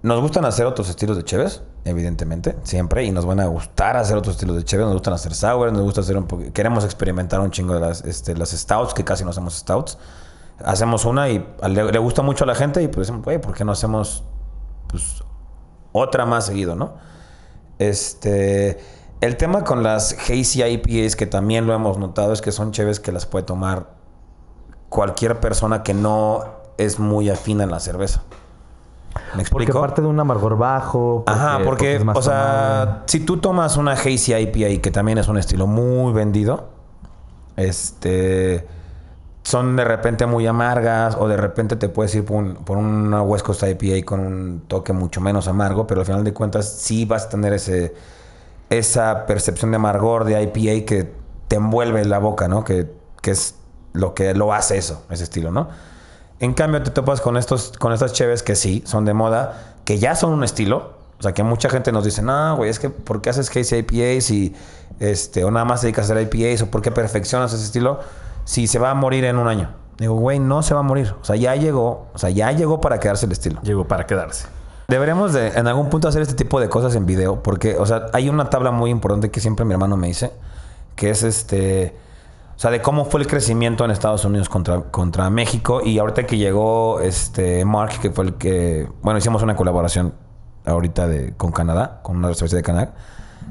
[0.02, 4.18] Nos gustan hacer otros estilos de Cheves, evidentemente, siempre, y nos van a gustar hacer
[4.18, 4.86] otros estilos de Cheves.
[4.86, 6.44] Nos gustan hacer sour, nos gusta hacer un poco.
[6.52, 9.98] Queremos experimentar un chingo de las, este, las stouts, que casi no hacemos stouts.
[10.60, 13.54] Hacemos una y le, le gusta mucho a la gente, y pues decimos, güey, ¿por
[13.54, 14.26] qué no hacemos
[14.88, 15.24] pues,
[15.94, 16.96] otra más seguido, no?
[17.80, 18.78] Este.
[19.24, 23.00] El tema con las Hazy IPAs, que también lo hemos notado, es que son cheves
[23.00, 23.88] que las puede tomar
[24.90, 26.44] cualquier persona que no
[26.78, 28.24] es muy afina en la cerveza.
[29.16, 29.80] ¿Me Porque explico?
[29.80, 31.24] parte de un amargor bajo.
[31.28, 35.30] Ajá, porque, es más o sea, si tú tomas una Hazy IPA, que también es
[35.30, 36.68] un estilo muy vendido,
[37.56, 38.68] este,
[39.44, 43.22] son de repente muy amargas, o de repente te puedes ir por, un- por una
[43.22, 47.06] West Coast IPA con un toque mucho menos amargo, pero al final de cuentas sí
[47.06, 47.94] vas a tener ese,
[48.70, 51.14] esa percepción de amargor de IPA que
[51.48, 52.64] te envuelve la boca, ¿no?
[52.64, 52.92] Que,
[53.22, 53.56] que es
[53.94, 55.70] lo que lo hace eso, ese estilo, ¿no?
[56.40, 60.00] En cambio, te topas con estos, con estas cheves que sí, son de moda, que
[60.00, 60.94] ya son un estilo.
[61.20, 63.78] O sea, que mucha gente nos dice, no, güey, es que ¿por qué haces Hazy
[63.78, 64.54] IPAs y
[65.00, 68.00] este, o nada más te dedicas a hacer IPAs o por qué perfeccionas ese estilo
[68.44, 69.70] si se va a morir en un año?
[69.98, 71.16] Digo, güey, no se va a morir.
[71.22, 73.62] O sea, ya llegó, o sea, ya llegó para quedarse el estilo.
[73.62, 74.48] Llegó para quedarse.
[74.94, 78.12] Deberemos de en algún punto hacer este tipo de cosas en video, porque, o sea,
[78.14, 80.32] hay una tabla muy importante que siempre mi hermano me dice,
[80.96, 81.98] que es este,
[82.56, 86.28] o sea, de cómo fue el crecimiento en Estados Unidos contra, contra México y ahorita
[86.28, 90.14] que llegó este Mark, que fue el que, bueno, hicimos una colaboración
[90.64, 92.94] ahorita de, con Canadá, con una cerveza de Canadá,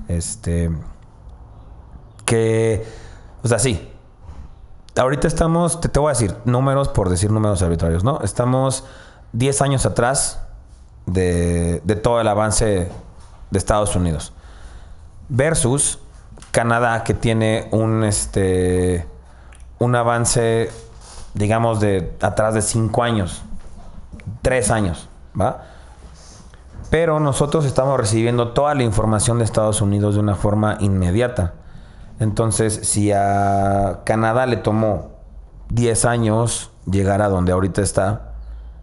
[0.06, 0.70] este,
[2.24, 2.86] que,
[3.42, 3.90] o sea, sí,
[4.96, 8.20] ahorita estamos, te, te voy a decir números por decir números arbitrarios, ¿no?
[8.22, 8.84] Estamos
[9.32, 10.41] 10 años atrás
[11.06, 12.88] de, de todo el avance
[13.50, 14.32] de Estados Unidos.
[15.28, 15.98] Versus
[16.50, 19.06] Canadá, que tiene un, este,
[19.78, 20.70] un avance,
[21.34, 23.42] digamos, de atrás de 5 años,
[24.42, 25.64] 3 años, ¿va?
[26.90, 31.54] Pero nosotros estamos recibiendo toda la información de Estados Unidos de una forma inmediata.
[32.20, 35.12] Entonces, si a Canadá le tomó
[35.70, 38.31] 10 años llegar a donde ahorita está,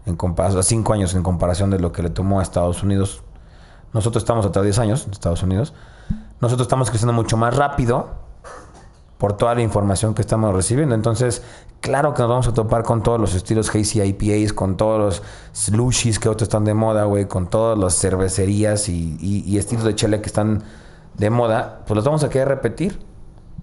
[0.10, 3.24] en comparación, 5 años en comparación de lo que le tomó a Estados Unidos,
[3.94, 5.74] nosotros estamos atrás de 10 años en Estados Unidos,
[6.42, 8.08] nosotros estamos creciendo mucho más rápido
[9.20, 10.96] por toda la información que estamos recibiendo.
[10.96, 11.44] Entonces,
[11.82, 15.24] claro que nos vamos a topar con todos los estilos Hazy IPAs, con todos los
[15.54, 20.22] slushies que ahorita están de moda, güey, con todas las cervecerías y, estilos de chile
[20.22, 20.64] que están
[21.16, 22.98] de moda, pues los vamos a querer repetir.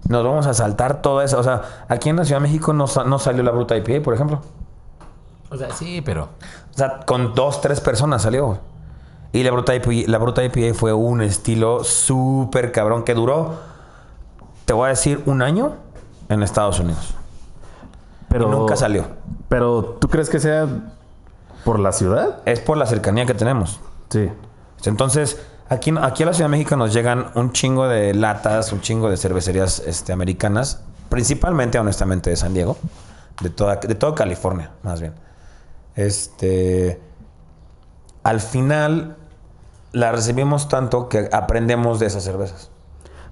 [0.07, 1.39] Nos vamos a saltar todo eso.
[1.39, 4.13] O sea, aquí en la Ciudad de México no, no salió la Bruta IPA, por
[4.13, 4.41] ejemplo.
[5.49, 6.29] O sea, sí, pero.
[6.73, 8.59] O sea, con dos, tres personas salió.
[9.33, 13.55] Y la Bruta IPA, la Bruta IPA fue un estilo súper cabrón que duró,
[14.65, 15.73] te voy a decir, un año
[16.29, 17.13] en Estados Unidos.
[18.29, 19.05] Pero Y nunca salió.
[19.47, 20.67] Pero ¿tú crees que sea
[21.63, 22.39] por la ciudad?
[22.45, 23.79] Es por la cercanía que tenemos.
[24.09, 24.29] Sí.
[24.85, 28.81] Entonces, aquí, aquí a la Ciudad de México nos llegan un chingo de latas, un
[28.81, 32.77] chingo de cervecerías este, americanas, principalmente, honestamente, de San Diego,
[33.41, 35.13] de toda, de toda California, más bien.
[35.97, 37.01] Este,
[38.23, 39.17] al final,
[39.91, 42.69] la recibimos tanto que aprendemos de esas cervezas.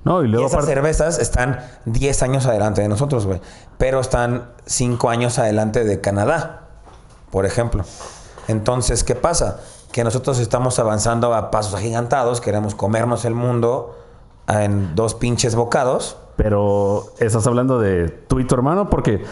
[0.03, 3.39] No, y Y luego esas aparte- cervezas están 10 años adelante de nosotros, güey.
[3.77, 6.67] Pero están 5 años adelante de Canadá,
[7.31, 7.83] por ejemplo.
[8.47, 9.59] Entonces, ¿qué pasa?
[9.91, 13.97] Que nosotros estamos avanzando a pasos agigantados, queremos comernos el mundo
[14.47, 16.17] en dos pinches bocados.
[16.35, 19.23] Pero estás hablando de tú y tu hermano porque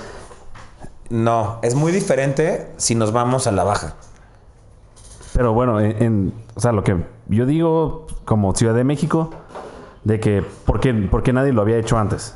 [1.14, 3.94] No, es muy diferente si nos vamos a la baja.
[5.36, 9.30] Pero bueno, en, en- o sea, lo que yo digo como Ciudad de México,
[10.04, 12.34] de que ¿por qué, por qué nadie lo había hecho antes?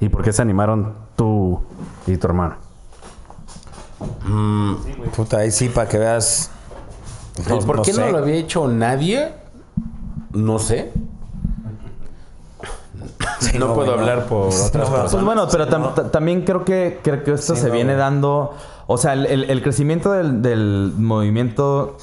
[0.00, 1.62] ¿Y por qué se animaron tú
[2.06, 2.56] y tu hermano?
[5.16, 6.50] Puta, ahí sí, para que veas.
[7.64, 9.32] ¿Por, qué no lo había hecho nadie?
[10.34, 10.92] No sé.
[13.58, 15.10] No, no, puedo hablar por otras No, personas.
[15.12, 18.54] Pues bueno, pero tam- ta- también creo que, creo que esto Sí, se viene dando.
[18.86, 21.96] O sea, el, el- el crecimiento del, del movimiento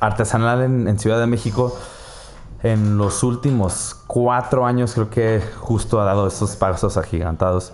[0.00, 1.76] artesanal en, en Ciudad de México
[2.62, 7.72] en los últimos cuatro años creo que justo ha dado estos pasos agigantados.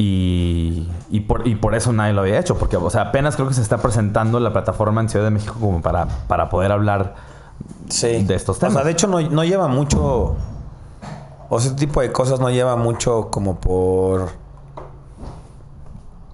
[0.00, 3.48] Y, y, por, y por eso nadie lo había hecho, porque o sea, apenas creo
[3.48, 7.14] que se está presentando la plataforma en Ciudad de México como para, para poder hablar
[7.88, 8.22] Sí.
[8.24, 8.74] de estos O temas.
[8.74, 10.36] sea, de hecho no, no lleva mucho...
[11.48, 14.30] O este tipo de cosas no lleva mucho como por...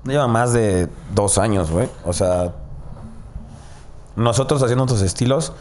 [0.04, 1.88] No lleva más de dos años, güey.
[2.04, 2.52] O sea...
[4.16, 5.52] Nosotros haciendo otros estilos...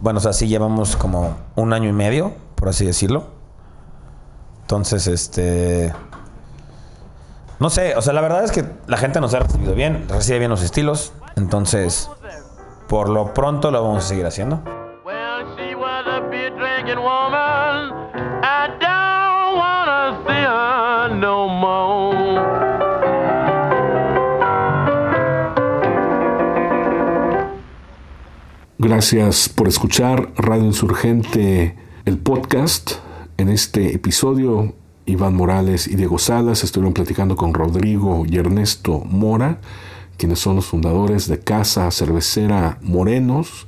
[0.00, 3.24] Bueno, o sea, sí llevamos como un año y medio, por así decirlo.
[4.62, 5.92] Entonces, este...
[7.60, 10.40] No sé, o sea, la verdad es que la gente nos ha recibido bien, recibe
[10.40, 11.12] bien los estilos.
[11.36, 12.10] Entonces,
[12.88, 14.60] por lo pronto lo vamos a seguir haciendo.
[15.04, 16.20] Well, she was a
[28.78, 32.96] Gracias por escuchar Radio Insurgente, el podcast.
[33.38, 34.74] En este episodio,
[35.06, 39.60] Iván Morales y Diego Salas estuvieron platicando con Rodrigo y Ernesto Mora,
[40.18, 43.66] quienes son los fundadores de Casa Cervecera Morenos.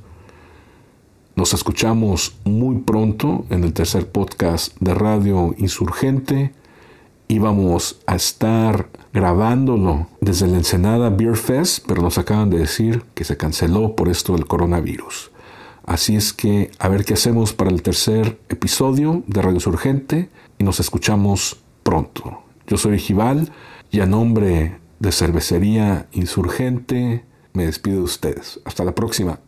[1.35, 6.53] Nos escuchamos muy pronto en el tercer podcast de Radio Insurgente.
[7.29, 13.23] Íbamos a estar grabándolo desde la Ensenada Beer Fest, pero nos acaban de decir que
[13.23, 15.31] se canceló por esto del coronavirus.
[15.85, 20.63] Así es que a ver qué hacemos para el tercer episodio de Radio Insurgente y
[20.63, 22.43] nos escuchamos pronto.
[22.67, 23.51] Yo soy Gival
[23.91, 27.23] y a nombre de Cervecería Insurgente
[27.53, 28.59] me despido de ustedes.
[28.65, 29.39] Hasta la próxima.